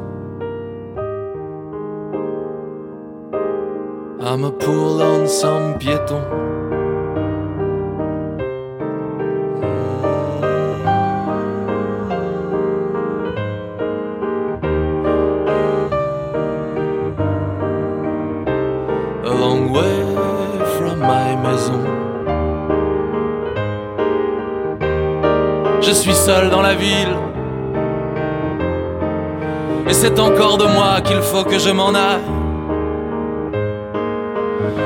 I'm 4.21 4.45
a 4.45 4.51
poor 4.51 4.99
lonesome 4.99 5.79
piéton. 5.79 6.54
Seul 26.27 26.49
dans 26.49 26.63
la 26.63 26.75
ville. 26.75 27.17
Et 29.89 29.93
c'est 29.93 30.19
encore 30.19 30.57
de 30.59 30.65
moi 30.65 31.01
qu'il 31.07 31.23
faut 31.31 31.45
que 31.45 31.59
je 31.59 31.71
m'en 31.71 31.93
aille. 31.95 32.29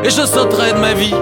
Et 0.05 0.11
je 0.11 0.25
sauterai 0.35 0.73
de 0.73 0.81
ma 0.87 0.95
vie. 0.95 1.21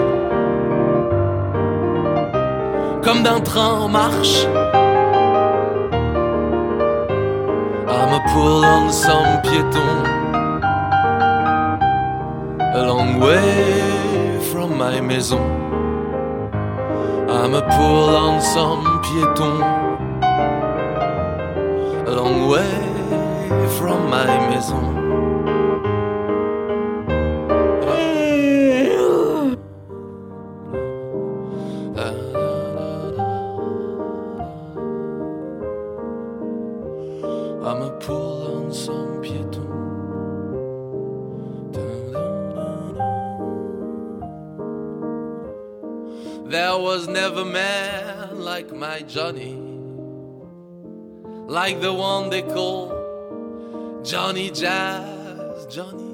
Comme 3.04 3.22
d'un 3.22 3.40
train 3.40 3.72
en 3.84 3.88
marche. 3.88 4.46
I'm 7.88 8.12
a 8.18 8.20
poor 8.32 8.60
lonesome 8.62 9.40
piéton. 9.42 10.16
a 12.76 12.82
long 12.84 13.20
way 13.20 14.38
from 14.50 14.76
my 14.76 15.00
maison. 15.00 15.40
I'm 17.28 17.54
a 17.54 17.62
poor 17.74 18.12
lonesome 18.16 19.00
piéton, 19.04 19.54
a 22.06 22.10
long 22.12 22.48
way 22.48 22.70
from 23.78 24.08
my 24.08 24.26
maison. 24.48 24.94
There 46.48 46.78
was 46.78 47.08
never 47.08 47.44
man 47.44 48.38
like 48.38 48.72
my 48.72 49.00
Johnny, 49.00 49.55
like 51.66 51.80
the 51.80 51.92
one 51.92 52.30
they 52.30 52.42
call 52.42 52.92
Johnny 54.04 54.50
Jazz 54.52 55.66
Johnny. 55.68 56.04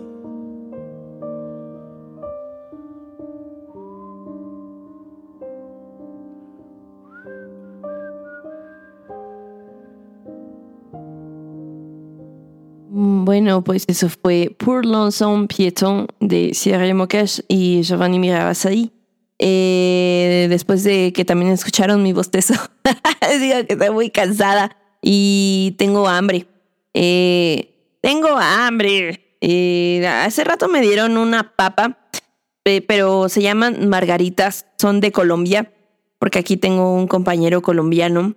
Mm, 12.89 13.27
Bueno, 13.27 13.63
pues 13.63 13.85
eso 13.89 14.09
fue 14.09 14.57
Poor 14.59 14.87
Lonesome 14.87 15.49
Pieton 15.49 16.07
de 16.21 16.53
Cyril 16.55 16.95
Mokesh 16.95 17.43
y 17.49 17.83
Giovanni 17.83 18.19
Miravasai. 18.19 18.91
Eh, 19.39 20.47
después 20.49 20.83
de 20.83 21.13
que 21.13 21.27
también 21.27 21.53
escucharon 21.53 22.03
mi 22.03 22.15
bostezo, 22.15 22.55
digo 23.41 23.67
que 23.67 23.75
estoy 23.75 23.91
muy 23.91 24.09
cansada 24.09 24.79
y 25.03 25.75
tengo 25.79 26.09
hambre. 26.09 26.47
Eh, 26.95 27.75
tengo 28.01 28.29
hambre. 28.39 29.37
Eh, 29.41 30.07
hace 30.07 30.45
rato 30.45 30.69
me 30.69 30.81
dieron 30.81 31.17
una 31.19 31.55
papa 31.57 31.99
pero 32.87 33.29
se 33.29 33.43
llaman 33.43 33.89
margaritas, 33.89 34.67
son 34.79 35.01
de 35.01 35.11
Colombia, 35.11 35.73
porque 36.19 36.39
aquí 36.39 36.57
tengo 36.57 36.95
un 36.95 37.09
compañero 37.09 37.61
colombiano. 37.63 38.35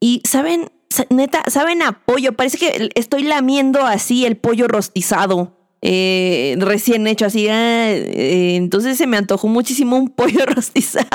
Y 0.00 0.20
saben, 0.28 0.70
sa- 0.90 1.06
neta, 1.10 1.42
saben 1.48 1.82
a 1.82 2.04
pollo, 2.04 2.34
parece 2.34 2.58
que 2.58 2.90
estoy 2.94 3.22
lamiendo 3.22 3.80
así 3.86 4.26
el 4.26 4.36
pollo 4.36 4.68
rostizado, 4.68 5.56
eh, 5.80 6.56
recién 6.58 7.06
hecho 7.06 7.24
así. 7.26 7.48
ah, 7.48 7.90
entonces 7.94 8.98
se 8.98 9.06
me 9.06 9.16
antojó 9.16 9.48
muchísimo 9.48 9.96
un 9.96 10.08
pollo 10.14 10.44
rostizado. 10.44 11.08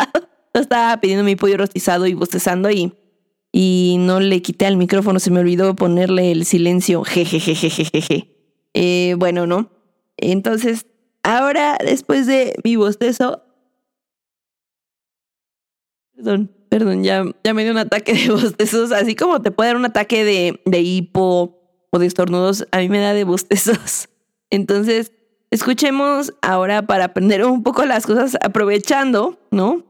Estaba 0.53 0.99
pidiendo 0.99 1.23
mi 1.23 1.35
pollo 1.35 1.57
rostizado 1.57 2.07
y 2.07 2.15
bostezando 2.15 2.71
y, 2.71 2.91
y 3.51 3.97
no 3.99 4.19
le 4.19 4.41
quité 4.41 4.65
al 4.65 4.77
micrófono, 4.77 5.19
se 5.19 5.31
me 5.31 5.39
olvidó 5.39 5.75
ponerle 5.75 6.31
el 6.31 6.45
silencio. 6.45 7.03
Jejejejejeje. 7.03 8.33
Eh, 8.73 9.15
bueno, 9.17 9.47
¿no? 9.47 9.71
Entonces, 10.17 10.85
ahora, 11.23 11.77
después 11.83 12.27
de 12.27 12.55
mi 12.63 12.75
bostezo. 12.75 13.43
Perdón, 16.15 16.51
perdón, 16.69 17.03
ya, 17.03 17.23
ya 17.43 17.53
me 17.53 17.63
dio 17.63 17.71
un 17.71 17.77
ataque 17.77 18.13
de 18.13 18.29
bostezos. 18.31 18.91
Así 18.91 19.15
como 19.15 19.41
te 19.41 19.51
puede 19.51 19.69
dar 19.69 19.77
un 19.77 19.85
ataque 19.85 20.23
de, 20.23 20.61
de 20.65 20.81
hipo 20.81 21.57
o 21.89 21.99
de 21.99 22.05
estornudos, 22.05 22.67
a 22.71 22.79
mí 22.79 22.89
me 22.89 22.99
da 22.99 23.13
de 23.13 23.23
bostezos. 23.23 24.09
Entonces, 24.49 25.11
escuchemos 25.51 26.33
ahora 26.41 26.85
para 26.85 27.05
aprender 27.05 27.43
un 27.45 27.63
poco 27.63 27.85
las 27.85 28.05
cosas, 28.05 28.37
aprovechando, 28.41 29.39
¿no? 29.51 29.83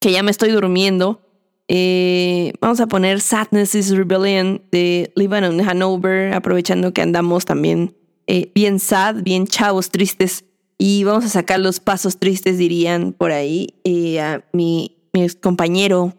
Que 0.00 0.12
ya 0.12 0.22
me 0.22 0.30
estoy 0.30 0.50
durmiendo. 0.50 1.21
Eh, 1.68 2.52
vamos 2.60 2.80
a 2.80 2.86
poner 2.86 3.20
Sadness 3.20 3.74
is 3.74 3.90
Rebellion 3.96 4.62
de 4.70 5.12
Lebanon 5.14 5.60
Hanover, 5.60 6.34
aprovechando 6.34 6.92
que 6.92 7.02
andamos 7.02 7.44
también 7.44 7.96
eh, 8.26 8.50
bien 8.54 8.78
sad, 8.78 9.22
bien 9.22 9.46
chavos 9.46 9.90
tristes. 9.90 10.44
Y 10.78 11.04
vamos 11.04 11.24
a 11.24 11.28
sacar 11.28 11.60
los 11.60 11.80
pasos 11.80 12.18
tristes, 12.18 12.58
dirían 12.58 13.12
por 13.12 13.30
ahí. 13.30 13.74
Eh, 13.84 14.20
a 14.20 14.44
mi, 14.52 14.96
mi 15.12 15.28
compañero 15.28 16.14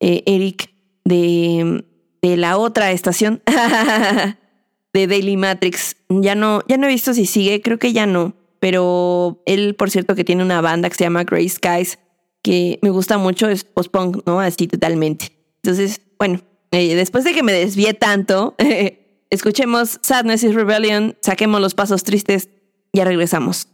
Eric 0.00 0.72
de, 1.04 1.84
de 2.22 2.36
la 2.36 2.58
otra 2.58 2.92
estación 2.92 3.42
de 4.92 5.06
Daily 5.06 5.36
Matrix. 5.36 5.96
Ya 6.08 6.34
no, 6.34 6.62
ya 6.68 6.76
no 6.76 6.86
he 6.86 6.90
visto 6.90 7.14
si 7.14 7.26
sigue, 7.26 7.60
creo 7.62 7.78
que 7.78 7.92
ya 7.92 8.06
no. 8.06 8.34
Pero 8.60 9.42
él, 9.44 9.74
por 9.74 9.90
cierto, 9.90 10.14
que 10.14 10.24
tiene 10.24 10.44
una 10.44 10.60
banda 10.60 10.88
que 10.88 10.94
se 10.94 11.04
llama 11.04 11.24
Grey 11.24 11.48
Skies, 11.48 11.98
que 12.42 12.78
me 12.82 12.90
gusta 12.90 13.18
mucho, 13.18 13.48
es 13.48 13.64
post-punk, 13.64 14.22
¿no? 14.26 14.40
Así 14.40 14.66
totalmente. 14.66 15.32
Entonces, 15.62 16.00
bueno, 16.18 16.40
eh, 16.72 16.94
después 16.94 17.24
de 17.24 17.32
que 17.32 17.42
me 17.42 17.52
desvié 17.52 17.94
tanto, 17.94 18.56
escuchemos 19.30 19.98
Sadness 20.02 20.44
is 20.44 20.54
Rebellion, 20.54 21.16
saquemos 21.22 21.60
los 21.60 21.74
pasos 21.74 22.02
tristes, 22.04 22.48
ya 22.92 23.04
regresamos. 23.04 23.68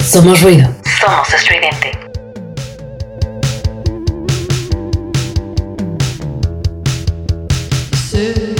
Somos 0.00 0.42
ruido. 0.42 0.72
Somos 1.00 1.34
estridente. 1.34 2.04
Nostalgia 8.14 8.53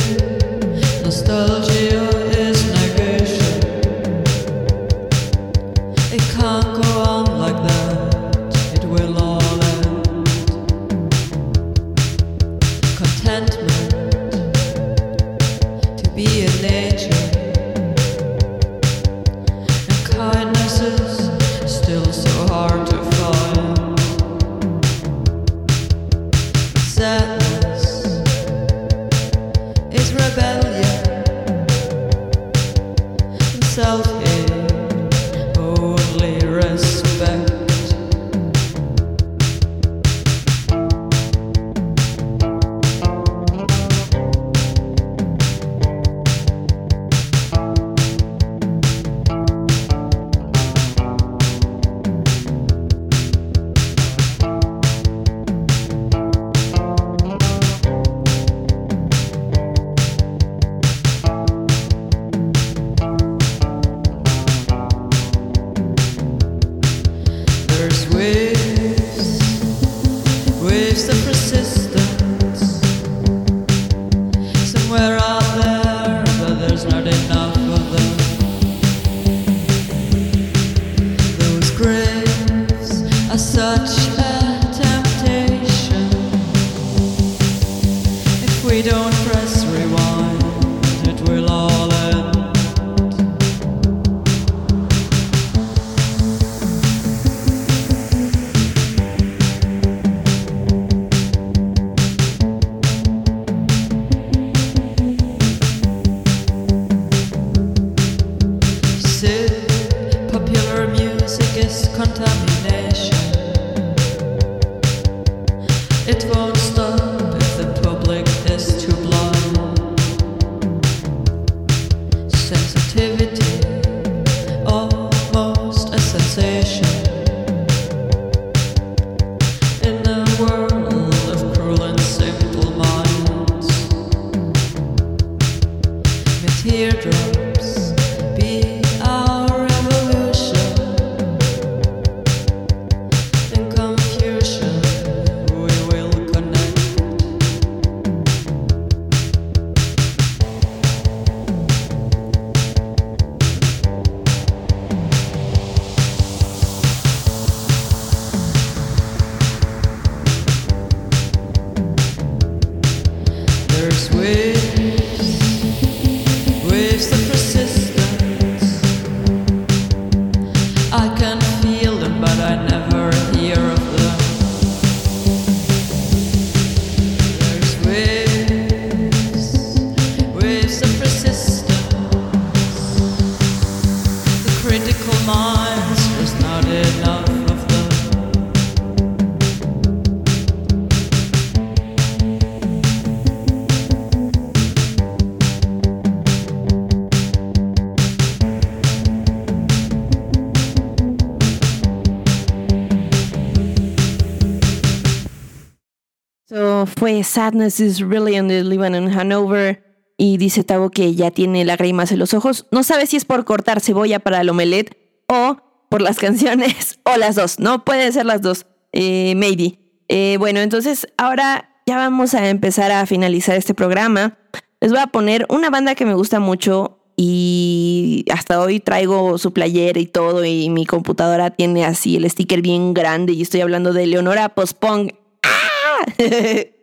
fue 207.04 207.22
Sadness 207.22 207.80
is 207.80 208.00
really 208.00 208.38
on 208.38 208.48
the 208.48 208.64
living 208.64 208.94
in 208.94 209.12
Hanover. 209.12 209.84
Y 210.16 210.38
dice 210.38 210.64
Tavo 210.64 210.88
que 210.88 211.14
ya 211.14 211.30
tiene 211.30 211.62
lágrimas 211.66 212.10
en 212.12 212.18
los 212.18 212.32
ojos. 212.32 212.66
No 212.70 212.82
sabe 212.82 213.06
si 213.06 213.18
es 213.18 213.26
por 213.26 213.44
cortar 213.44 213.82
cebolla 213.82 214.20
para 214.20 214.40
el 214.40 214.48
omelette 214.48 214.96
o 215.28 215.58
por 215.90 216.00
las 216.00 216.16
canciones 216.18 216.98
o 217.04 217.18
las 217.18 217.34
dos. 217.34 217.58
No 217.58 217.84
pueden 217.84 218.10
ser 218.14 218.24
las 218.24 218.40
dos. 218.40 218.64
Eh, 218.92 219.34
maybe. 219.36 219.80
Eh, 220.08 220.36
bueno, 220.38 220.60
entonces 220.60 221.06
ahora 221.18 221.68
ya 221.84 221.98
vamos 221.98 222.32
a 222.32 222.48
empezar 222.48 222.90
a 222.90 223.04
finalizar 223.04 223.56
este 223.56 223.74
programa. 223.74 224.38
Les 224.80 224.90
voy 224.90 225.00
a 225.00 225.08
poner 225.08 225.44
una 225.50 225.68
banda 225.68 225.94
que 225.94 226.06
me 226.06 226.14
gusta 226.14 226.40
mucho 226.40 227.00
y 227.18 228.24
hasta 228.32 228.62
hoy 228.62 228.80
traigo 228.80 229.36
su 229.36 229.52
playera 229.52 230.00
y 230.00 230.06
todo 230.06 230.42
y 230.42 230.70
mi 230.70 230.86
computadora 230.86 231.50
tiene 231.50 231.84
así 231.84 232.16
el 232.16 232.30
sticker 232.30 232.62
bien 232.62 232.94
grande 232.94 233.34
y 233.34 233.42
estoy 233.42 233.60
hablando 233.60 233.92
de 233.92 234.06
Leonora 234.06 234.48
Postpong. 234.48 235.10
¡Ah! 235.42 236.06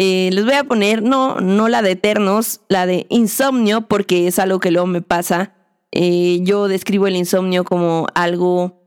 Eh, 0.00 0.30
les 0.32 0.44
voy 0.44 0.54
a 0.54 0.62
poner, 0.62 1.02
no, 1.02 1.40
no 1.40 1.68
la 1.68 1.82
de 1.82 1.90
Eternos, 1.90 2.60
la 2.68 2.86
de 2.86 3.06
Insomnio, 3.10 3.88
porque 3.88 4.28
es 4.28 4.38
algo 4.38 4.60
que 4.60 4.70
luego 4.70 4.86
me 4.86 5.02
pasa. 5.02 5.56
Eh, 5.90 6.38
yo 6.42 6.68
describo 6.68 7.08
el 7.08 7.16
insomnio 7.16 7.64
como 7.64 8.06
algo 8.14 8.80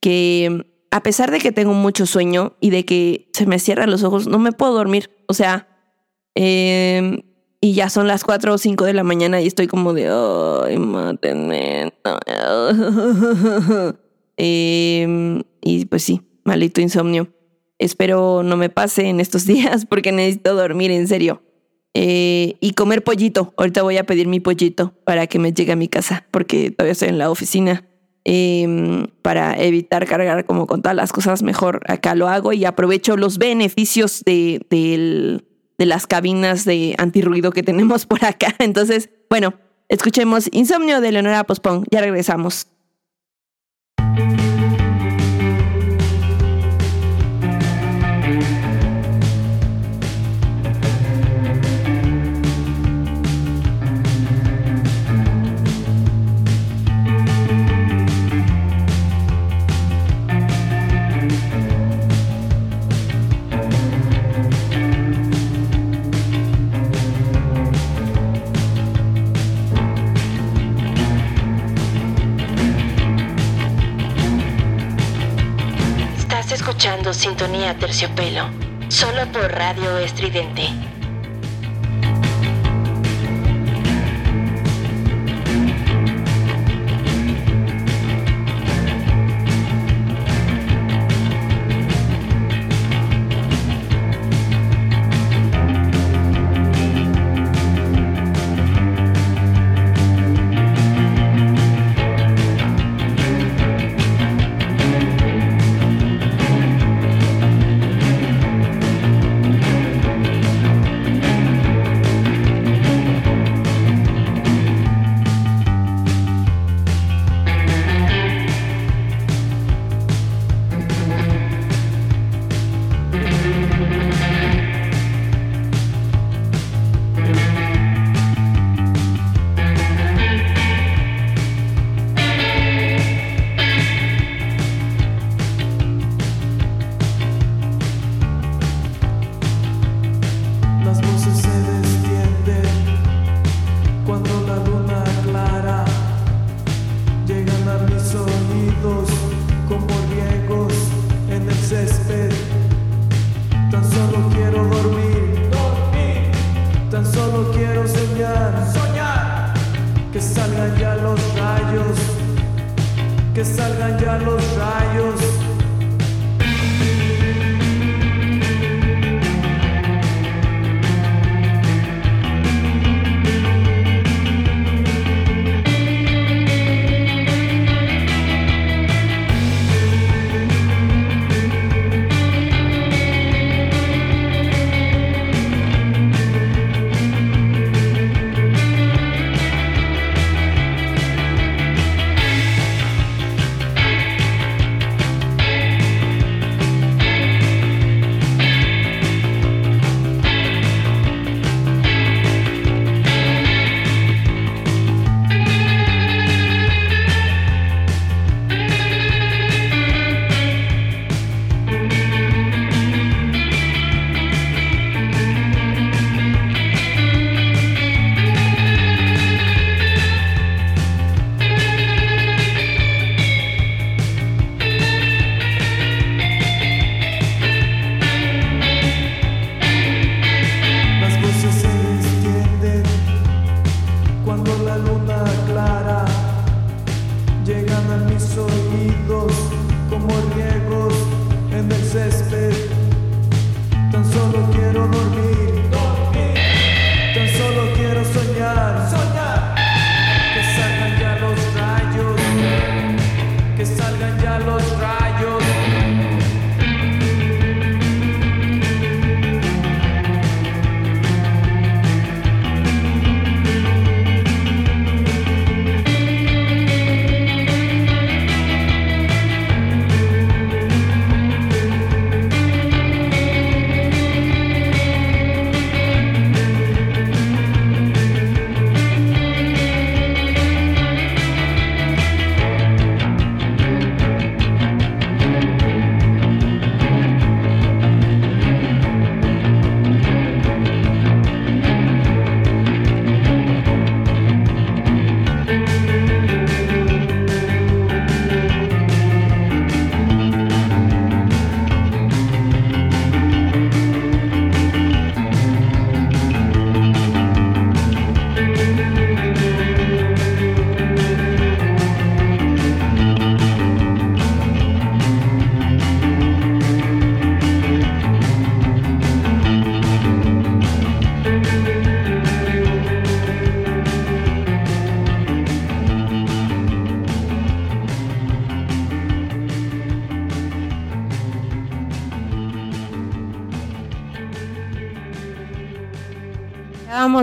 que, 0.00 0.64
a 0.90 1.02
pesar 1.02 1.30
de 1.30 1.38
que 1.38 1.52
tengo 1.52 1.74
mucho 1.74 2.06
sueño 2.06 2.56
y 2.60 2.70
de 2.70 2.86
que 2.86 3.28
se 3.34 3.44
me 3.44 3.58
cierran 3.58 3.90
los 3.90 4.04
ojos, 4.04 4.26
no 4.26 4.38
me 4.38 4.52
puedo 4.52 4.72
dormir. 4.72 5.10
O 5.28 5.34
sea, 5.34 5.68
em, 6.34 7.20
y 7.60 7.74
ya 7.74 7.90
son 7.90 8.08
las 8.08 8.24
4 8.24 8.54
o 8.54 8.58
5 8.58 8.86
de 8.86 8.94
la 8.94 9.04
mañana 9.04 9.42
y 9.42 9.46
estoy 9.46 9.66
como 9.66 9.92
de, 9.92 10.08
ay, 10.08 10.78
mátenme. 10.78 11.92
Em, 14.38 15.42
y 15.60 15.84
pues 15.84 16.02
sí, 16.04 16.22
malito 16.42 16.80
insomnio. 16.80 17.28
Espero 17.78 18.42
no 18.42 18.56
me 18.56 18.70
pase 18.70 19.08
en 19.08 19.20
estos 19.20 19.46
días 19.46 19.86
porque 19.86 20.12
necesito 20.12 20.54
dormir 20.54 20.90
en 20.90 21.08
serio. 21.08 21.42
Eh, 21.96 22.56
y 22.60 22.72
comer 22.72 23.04
pollito. 23.04 23.54
Ahorita 23.56 23.82
voy 23.82 23.98
a 23.98 24.04
pedir 24.04 24.26
mi 24.26 24.40
pollito 24.40 24.94
para 25.04 25.28
que 25.28 25.38
me 25.38 25.52
llegue 25.52 25.72
a 25.72 25.76
mi 25.76 25.88
casa 25.88 26.26
porque 26.32 26.72
todavía 26.72 26.92
estoy 26.92 27.08
en 27.08 27.18
la 27.18 27.30
oficina. 27.30 27.88
Em, 28.26 29.06
para 29.20 29.54
evitar 29.62 30.06
cargar 30.06 30.46
como 30.46 30.66
con 30.66 30.80
todas 30.80 30.96
las 30.96 31.12
cosas, 31.12 31.42
mejor 31.42 31.82
acá 31.86 32.14
lo 32.14 32.28
hago 32.28 32.54
y 32.54 32.64
aprovecho 32.64 33.18
los 33.18 33.36
beneficios 33.36 34.22
de, 34.24 34.64
de 34.70 35.86
las 35.86 36.06
cabinas 36.06 36.64
de 36.64 36.94
antirruido 36.98 37.52
que 37.52 37.62
tenemos 37.62 38.06
por 38.06 38.24
acá. 38.24 38.54
Entonces, 38.58 39.10
bueno, 39.30 39.54
escuchemos 39.88 40.48
Insomnio 40.52 41.00
de 41.00 41.12
Leonora 41.12 41.44
Pospón. 41.44 41.84
Ya 41.90 42.00
regresamos. 42.00 42.73
Escuchando 76.66 77.12
Sintonía 77.12 77.76
Terciopelo, 77.76 78.48
solo 78.88 79.30
por 79.30 79.52
Radio 79.52 79.98
Estridente. 79.98 80.93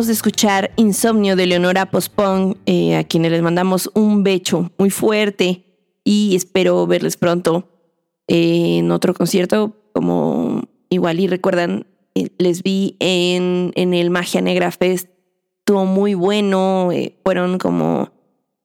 De 0.08 0.14
escuchar 0.14 0.72
Insomnio 0.78 1.36
de 1.36 1.46
Leonora 1.46 1.86
Pospon, 1.86 2.58
eh, 2.66 2.96
a 2.96 3.04
quienes 3.04 3.32
les 3.32 3.44
mandamos 3.44 3.92
un 3.94 4.24
becho 4.24 4.72
muy 4.80 4.90
fuerte 4.90 5.64
y 6.04 6.36
espero 6.36 6.88
verles 6.88 7.18
pronto 7.18 7.70
eh, 8.28 8.80
en 8.80 8.90
otro 8.90 9.14
concierto, 9.14 9.76
como 9.94 10.64
igual 10.90 11.20
y 11.20 11.28
recuerdan, 11.28 11.86
eh, 12.16 12.30
les 12.40 12.64
vi 12.64 12.96
en, 13.00 13.74
en 13.76 13.94
el 13.94 14.10
Magia 14.10 14.42
Negra 14.42 14.72
Fest, 14.72 15.08
estuvo 15.60 15.86
muy 15.86 16.16
bueno, 16.16 16.90
fueron 17.24 17.60
como 17.60 18.12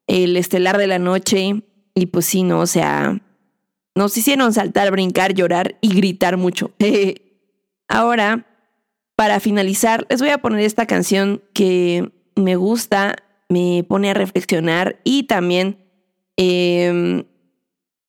el 0.06 0.38
estelar 0.38 0.78
de 0.78 0.86
la 0.86 0.98
noche 0.98 1.62
y 1.94 2.06
pues 2.06 2.24
sí, 2.24 2.44
no, 2.44 2.60
o 2.60 2.66
sea, 2.66 3.20
nos 3.94 4.16
hicieron 4.16 4.54
saltar, 4.54 4.90
brincar, 4.90 5.34
llorar 5.34 5.76
y 5.82 5.94
gritar 5.94 6.38
mucho. 6.38 6.70
Ahora 7.88 8.55
para 9.16 9.40
finalizar, 9.40 10.06
les 10.10 10.20
voy 10.20 10.30
a 10.30 10.38
poner 10.38 10.60
esta 10.60 10.86
canción 10.86 11.42
que 11.54 12.12
me 12.36 12.56
gusta, 12.56 13.16
me 13.48 13.84
pone 13.88 14.10
a 14.10 14.14
reflexionar 14.14 15.00
y 15.04 15.24
también 15.24 15.78
eh, 16.36 17.24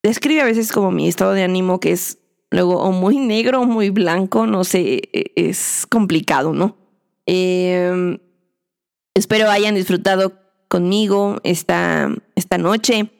describe 0.03 0.41
a 0.41 0.45
veces 0.45 0.71
como 0.71 0.91
mi 0.91 1.07
estado 1.07 1.31
de 1.31 1.43
ánimo 1.43 1.79
que 1.79 1.93
es 1.93 2.19
luego 2.51 2.81
o 2.81 2.91
muy 2.91 3.17
negro 3.17 3.61
o 3.61 3.65
muy 3.65 3.89
blanco, 3.89 4.47
no 4.47 4.63
sé, 4.63 5.01
e, 5.11 5.31
es 5.35 5.85
complicado, 5.89 6.53
¿no? 6.53 6.77
Eh, 7.25 8.17
espero 9.13 9.49
hayan 9.49 9.75
disfrutado 9.75 10.33
conmigo 10.67 11.39
esta, 11.43 12.13
esta 12.35 12.57
noche. 12.57 13.11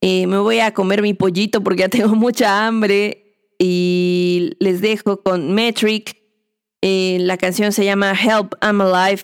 Eh, 0.00 0.26
me 0.26 0.38
voy 0.38 0.60
a 0.60 0.74
comer 0.74 1.02
mi 1.02 1.14
pollito 1.14 1.62
porque 1.62 1.80
ya 1.80 1.88
tengo 1.90 2.14
mucha 2.14 2.66
hambre 2.66 3.52
y 3.58 4.52
les 4.58 4.80
dejo 4.80 5.22
con 5.22 5.54
Metric 5.54 6.15
eh, 6.88 7.18
la 7.18 7.36
canción 7.36 7.72
se 7.72 7.84
llama 7.84 8.12
Help, 8.12 8.54
I'm 8.62 8.80
Alive. 8.80 9.22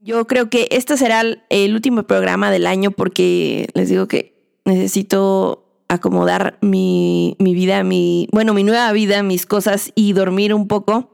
Yo 0.00 0.26
creo 0.26 0.50
que 0.50 0.68
este 0.70 0.98
será 0.98 1.22
el 1.48 1.74
último 1.74 2.02
programa 2.02 2.50
del 2.50 2.66
año 2.66 2.90
porque 2.90 3.70
les 3.72 3.88
digo 3.88 4.06
que 4.06 4.60
necesito 4.66 5.82
acomodar 5.88 6.58
mi, 6.60 7.36
mi 7.38 7.54
vida, 7.54 7.84
mi, 7.84 8.28
bueno, 8.32 8.52
mi 8.52 8.64
nueva 8.64 8.92
vida, 8.92 9.22
mis 9.22 9.46
cosas 9.46 9.90
y 9.94 10.12
dormir 10.12 10.52
un 10.52 10.68
poco. 10.68 11.08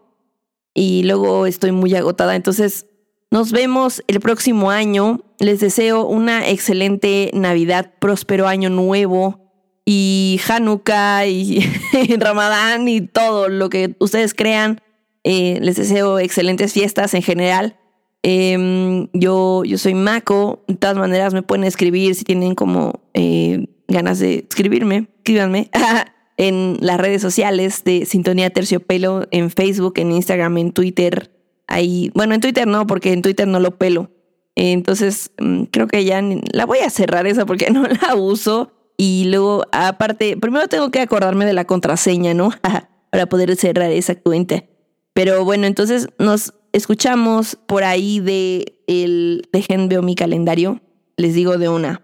Y 0.75 1.05
luego 1.05 1.47
estoy 1.47 1.71
muy 1.71 1.95
agotada. 1.95 2.35
Entonces, 2.35 2.87
nos 3.31 3.53
vemos 3.53 4.03
el 4.09 4.19
próximo 4.19 4.73
año. 4.73 5.21
Les 5.39 5.61
deseo 5.61 6.05
una 6.05 6.49
excelente 6.49 7.31
Navidad, 7.33 7.93
próspero 8.01 8.49
año 8.49 8.71
nuevo 8.71 9.44
y 9.85 10.41
Hanukkah 10.49 11.27
y 11.27 11.61
Ramadán 12.19 12.89
y 12.89 13.03
todo 13.03 13.49
lo 13.49 13.69
que 13.69 13.95
ustedes 13.99 14.35
crean. 14.35 14.81
Eh, 15.25 15.59
les 15.61 15.77
deseo 15.77 16.19
excelentes 16.19 16.73
fiestas 16.73 17.15
en 17.15 17.23
general. 17.23 17.77
Em, 18.23 19.09
yo, 19.13 19.65
yo 19.65 19.79
soy 19.79 19.95
Mako. 19.95 20.65
De 20.69 20.77
todas 20.77 20.97
maneras, 20.97 21.35
me 21.35 21.43
pueden 21.43 21.65
escribir 21.65 22.15
si 22.15 22.25
tienen 22.25 22.55
como 22.55 23.01
eh, 23.13 23.67
ganas 23.89 24.19
de 24.19 24.47
escribirme. 24.49 25.09
Escríbanme 25.19 25.71
en 26.37 26.79
las 26.81 26.99
redes 26.99 27.23
sociales 27.23 27.85
de 27.85 28.07
Sintonía 28.07 28.51
Terciopelo, 28.51 29.27
en 29.31 29.51
Facebook, 29.51 29.95
en 29.97 30.13
Instagram, 30.13 30.59
en 30.59 30.73
Twitter. 30.73 31.31
Ahí, 31.67 32.11
bueno, 32.15 32.35
en 32.35 32.41
Twitter 32.41 32.67
no, 32.67 32.87
porque 32.87 33.13
en 33.13 33.23
Twitter 33.23 33.47
no 33.47 33.61
lo 33.61 33.77
pelo. 33.77 34.11
Entonces, 34.57 35.33
mm, 35.39 35.65
creo 35.65 35.87
que 35.87 36.05
ya 36.05 36.23
la 36.53 36.67
voy 36.67 36.79
a 36.79 36.91
cerrar 36.91 37.27
esa 37.27 37.47
porque 37.47 37.71
no 37.73 37.85
la 37.85 38.15
uso. 38.15 38.73
Y 38.97 39.25
luego, 39.27 39.65
aparte, 39.73 40.37
primero 40.37 40.69
tengo 40.69 40.91
que 40.91 41.01
acordarme 41.01 41.47
de 41.47 41.53
la 41.53 41.65
contraseña, 41.65 42.35
¿no? 42.35 42.51
Para 43.11 43.27
poder 43.27 43.55
cerrar 43.57 43.91
esa 43.91 44.15
cuenta. 44.15 44.65
Pero 45.13 45.45
bueno, 45.45 45.67
entonces 45.67 46.09
nos 46.19 46.55
escuchamos 46.73 47.57
por 47.67 47.85
ahí 47.85 48.21
de 48.21 48.81
el. 48.87 49.49
Dejen, 49.53 49.89
veo 49.89 50.03
mi 50.03 50.15
calendario. 50.15 50.81
Les 51.17 51.35
digo 51.35 51.57
de 51.59 51.69
una. 51.69 52.03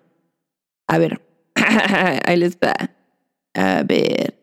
A 0.86 0.98
ver. 0.98 1.20
ahí 2.24 2.36
les 2.36 2.56
va. 2.56 2.74
A 3.54 3.82
ver. 3.82 4.38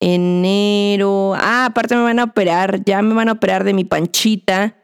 Enero. 0.00 1.34
Ah, 1.36 1.66
aparte 1.66 1.94
me 1.94 2.02
van 2.02 2.18
a 2.18 2.24
operar. 2.24 2.82
Ya 2.84 3.02
me 3.02 3.14
van 3.14 3.28
a 3.28 3.32
operar 3.32 3.64
de 3.64 3.74
mi 3.74 3.84
panchita. 3.84 4.76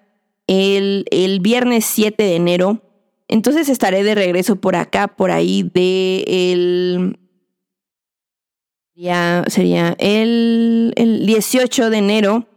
El, 0.46 1.06
el 1.10 1.40
viernes 1.40 1.84
7 1.86 2.22
de 2.22 2.36
enero 2.36 2.82
entonces 3.28 3.68
estaré 3.68 4.02
de 4.02 4.14
regreso 4.14 4.56
por 4.56 4.76
acá, 4.76 5.08
por 5.08 5.30
ahí 5.30 5.70
de 5.74 6.24
el... 6.26 7.18
Ya 8.94 9.44
sería 9.46 9.94
el, 10.00 10.92
el 10.96 11.24
18 11.24 11.88
de 11.88 11.98
enero, 11.98 12.48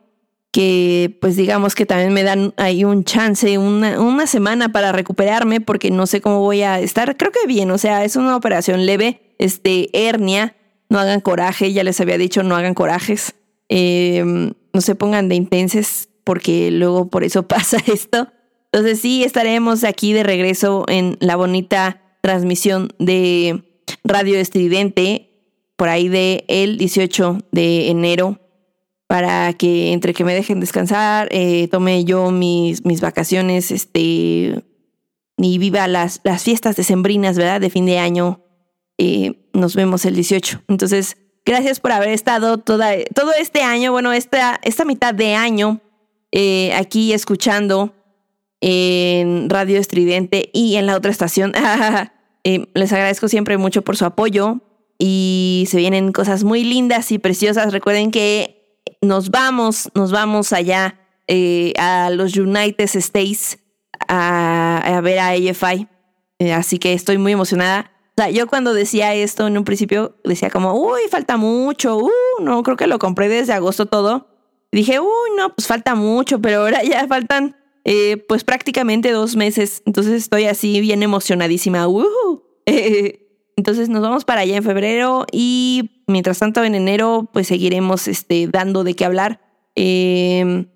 que 0.52 1.15
pues 1.22 1.35
digamos 1.35 1.76
que 1.76 1.85
también 1.85 2.14
me 2.14 2.23
dan 2.23 2.53
ahí 2.57 2.84
un 2.84 3.03
chance, 3.03 3.57
una, 3.60 4.02
una 4.02 4.26
semana 4.26 4.69
para 4.69 4.91
recuperarme, 4.91 5.61
porque 5.61 5.91
no 5.91 6.07
sé 6.07 6.19
cómo 6.19 6.39
voy 6.39 6.64
a 6.64 6.80
estar. 6.80 7.15
Creo 7.15 7.31
que 7.31 7.45
bien, 7.48 7.69
o 7.69 7.77
sea, 7.77 8.03
es 8.03 8.15
una 8.15 8.35
operación 8.35 8.88
leve, 8.88 9.35
este, 9.38 9.89
hernia, 9.93 10.56
no 10.89 10.99
hagan 10.99 11.22
coraje, 11.22 11.72
ya 11.72 11.84
les 11.84 12.02
había 12.02 12.18
dicho, 12.18 12.43
no 12.43 12.56
hagan 12.56 12.73
corajes, 12.73 13.35
em, 13.69 14.53
no 14.73 14.81
se 14.81 14.95
pongan 14.95 15.30
de 15.30 15.35
intenses, 15.35 16.10
porque 16.23 16.69
luego 16.72 17.10
por 17.10 17.23
eso 17.23 17.43
pasa 17.48 17.77
esto. 17.88 18.27
Entonces 18.72 19.02
sí, 19.02 19.23
estaremos 19.23 19.84
aquí 19.84 20.14
de 20.14 20.23
regreso 20.23 20.85
en 20.88 21.18
la 21.19 21.35
bonita 21.35 22.02
transmisión 22.22 22.93
de 22.99 23.64
Radio 24.03 24.38
Estridente 24.38 25.30
por 25.76 25.89
ahí 25.89 26.07
de 26.07 26.45
el 26.48 26.77
18 26.77 27.39
de 27.52 27.89
enero 27.89 28.39
para 29.07 29.52
que 29.53 29.91
entre 29.91 30.14
que 30.14 30.23
me 30.23 30.34
dejen 30.34 30.61
descansar, 30.61 31.27
eh, 31.31 31.68
tome 31.68 32.06
yo 32.06 32.31
mis, 32.31 32.85
mis 32.85 33.02
vacaciones, 33.02 33.69
este, 33.72 34.64
y 35.38 35.57
viva 35.57 35.85
las, 35.89 36.22
las 36.23 36.43
fiestas 36.43 36.77
decembrinas, 36.77 37.35
¿verdad? 37.35 37.60
De 37.60 37.69
fin 37.69 37.85
de 37.85 37.98
año. 37.99 38.41
Eh, 38.98 39.49
nos 39.52 39.76
vemos 39.76 40.06
el 40.06 40.15
18. 40.15 40.64
Entonces, 40.69 41.18
gracias 41.45 41.81
por 41.81 41.91
haber 41.91 42.10
estado 42.10 42.57
toda, 42.60 42.91
todo 43.14 43.34
este 43.34 43.64
año, 43.64 43.91
bueno, 43.91 44.14
esta, 44.14 44.61
esta 44.64 44.85
mitad 44.85 45.14
de 45.14 45.35
año 45.35 45.81
eh, 46.31 46.73
aquí 46.76 47.11
escuchando 47.11 47.93
en 48.61 49.49
Radio 49.49 49.79
Estridente 49.79 50.49
y 50.53 50.75
en 50.75 50.85
la 50.85 50.95
otra 50.95 51.11
estación. 51.11 51.53
Eh, 52.43 52.71
les 52.73 52.91
agradezco 52.91 53.27
siempre 53.27 53.59
mucho 53.59 53.83
por 53.83 53.97
su 53.97 54.03
apoyo 54.03 54.61
y 54.97 55.67
se 55.69 55.77
vienen 55.77 56.11
cosas 56.11 56.43
muy 56.43 56.63
lindas 56.63 57.11
y 57.11 57.19
preciosas. 57.19 57.71
Recuerden 57.71 58.09
que 58.09 58.79
nos 58.99 59.29
vamos, 59.29 59.91
nos 59.93 60.11
vamos 60.11 60.51
allá 60.51 60.99
eh, 61.27 61.73
a 61.77 62.09
los 62.09 62.35
United 62.35 62.89
States 62.95 63.59
a, 64.07 64.99
ver 65.03 65.19
a 65.19 65.29
AFI. 65.29 65.88
Eh, 66.39 66.53
así 66.53 66.79
que 66.79 66.93
estoy 66.93 67.19
muy 67.19 67.31
emocionada. 67.31 67.91
O 68.17 68.21
sea, 68.21 68.31
yo 68.31 68.47
cuando 68.47 68.73
decía 68.73 69.13
esto 69.13 69.45
en 69.45 69.57
un 69.57 69.63
principio 69.63 70.17
decía 70.23 70.49
como, 70.49 70.73
uy, 70.73 71.01
falta 71.11 71.38
mucho, 71.38 71.97
uh, 71.97 72.09
no, 72.41 72.63
creo 72.63 72.75
que 72.75 72.88
lo 72.88 72.99
compré 72.99 73.29
desde 73.29 73.53
agosto 73.53 73.85
todo. 73.85 74.27
dije, 74.71 74.99
uy, 74.99 75.29
no, 75.38 75.53
pues 75.53 75.67
falta 75.67 75.93
mucho, 75.93 76.41
pero 76.41 76.61
ahora 76.61 76.83
ya 76.83 77.07
faltan 77.07 77.55
eh, 77.83 78.17
pues 78.27 78.43
prácticamente 78.43 79.11
dos 79.11 79.35
meses. 79.35 79.81
Entonces 79.85 80.13
estoy 80.13 80.45
así 80.45 80.79
bien 80.81 81.03
emocionadísima. 81.03 81.87
entonces 83.55 83.89
nos 83.89 84.01
vamos 84.01 84.25
para 84.25 84.41
allá 84.41 84.57
en 84.57 84.63
febrero 84.63 85.25
y 85.31 86.03
mientras 86.07 86.39
tanto 86.39 86.63
en 86.63 86.75
enero 86.75 87.29
pues 87.31 87.47
seguiremos 87.47 88.07
este, 88.07 88.47
dando 88.47 88.83
de 88.83 88.95
qué 88.95 89.05
hablar. 89.05 89.41
Em, 89.75 90.67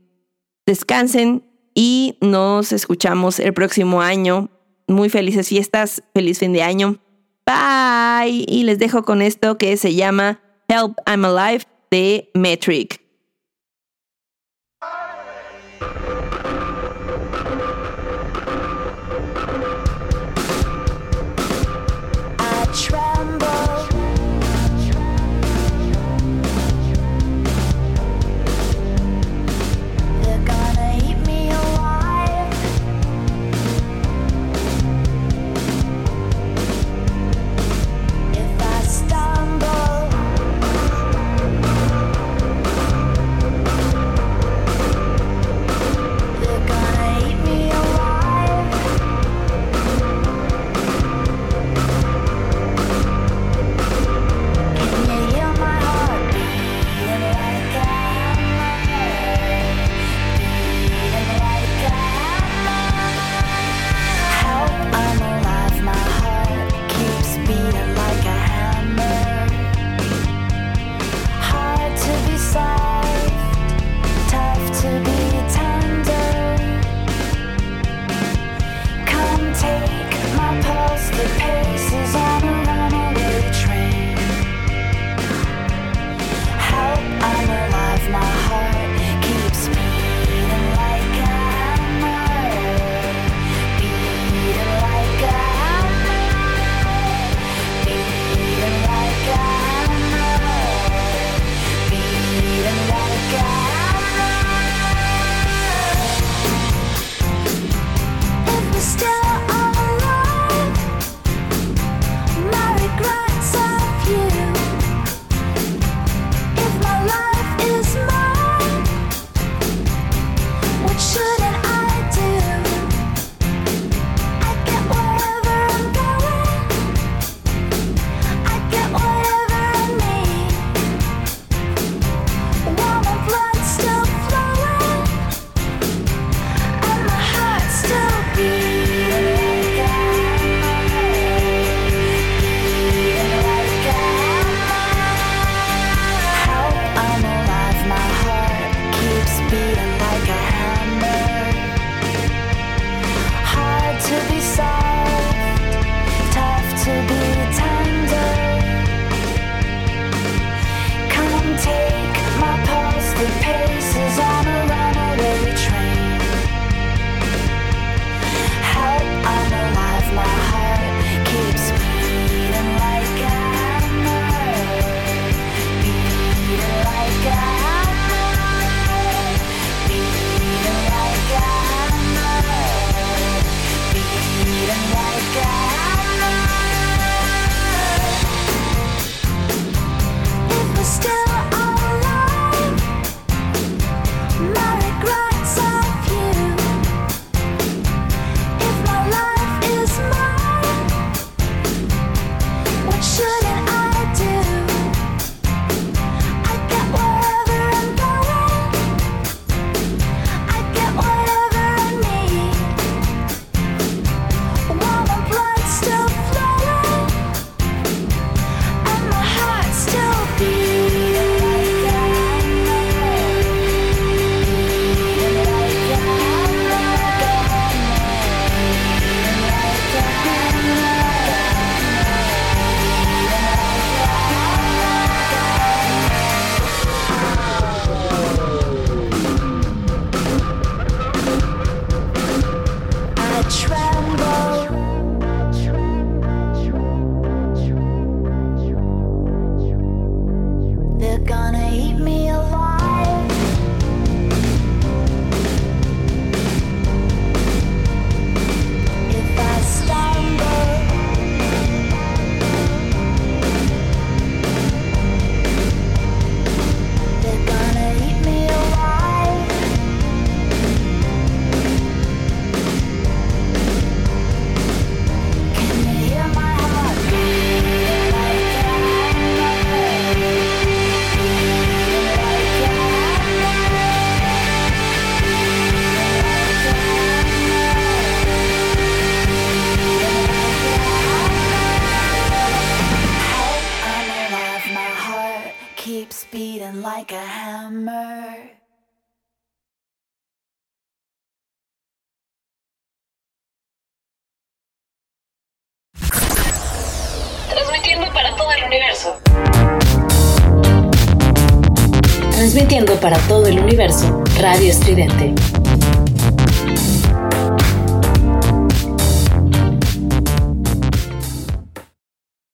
descansen 0.65 1.43
y 1.73 2.17
nos 2.21 2.71
escuchamos 2.71 3.39
el 3.39 3.53
próximo 3.53 4.01
año. 4.01 4.49
Muy 4.87 5.09
felices 5.09 5.49
fiestas, 5.49 6.03
feliz 6.13 6.39
fin 6.39 6.53
de 6.53 6.63
año. 6.63 6.99
Bye. 7.45 8.45
Y 8.47 8.63
les 8.63 8.79
dejo 8.79 9.03
con 9.03 9.21
esto 9.21 9.57
que 9.57 9.77
se 9.77 9.93
llama 9.93 10.39
Help 10.67 10.97
I'm 11.05 11.25
Alive 11.25 11.65
de 11.91 12.29
Metric. 12.33 13.04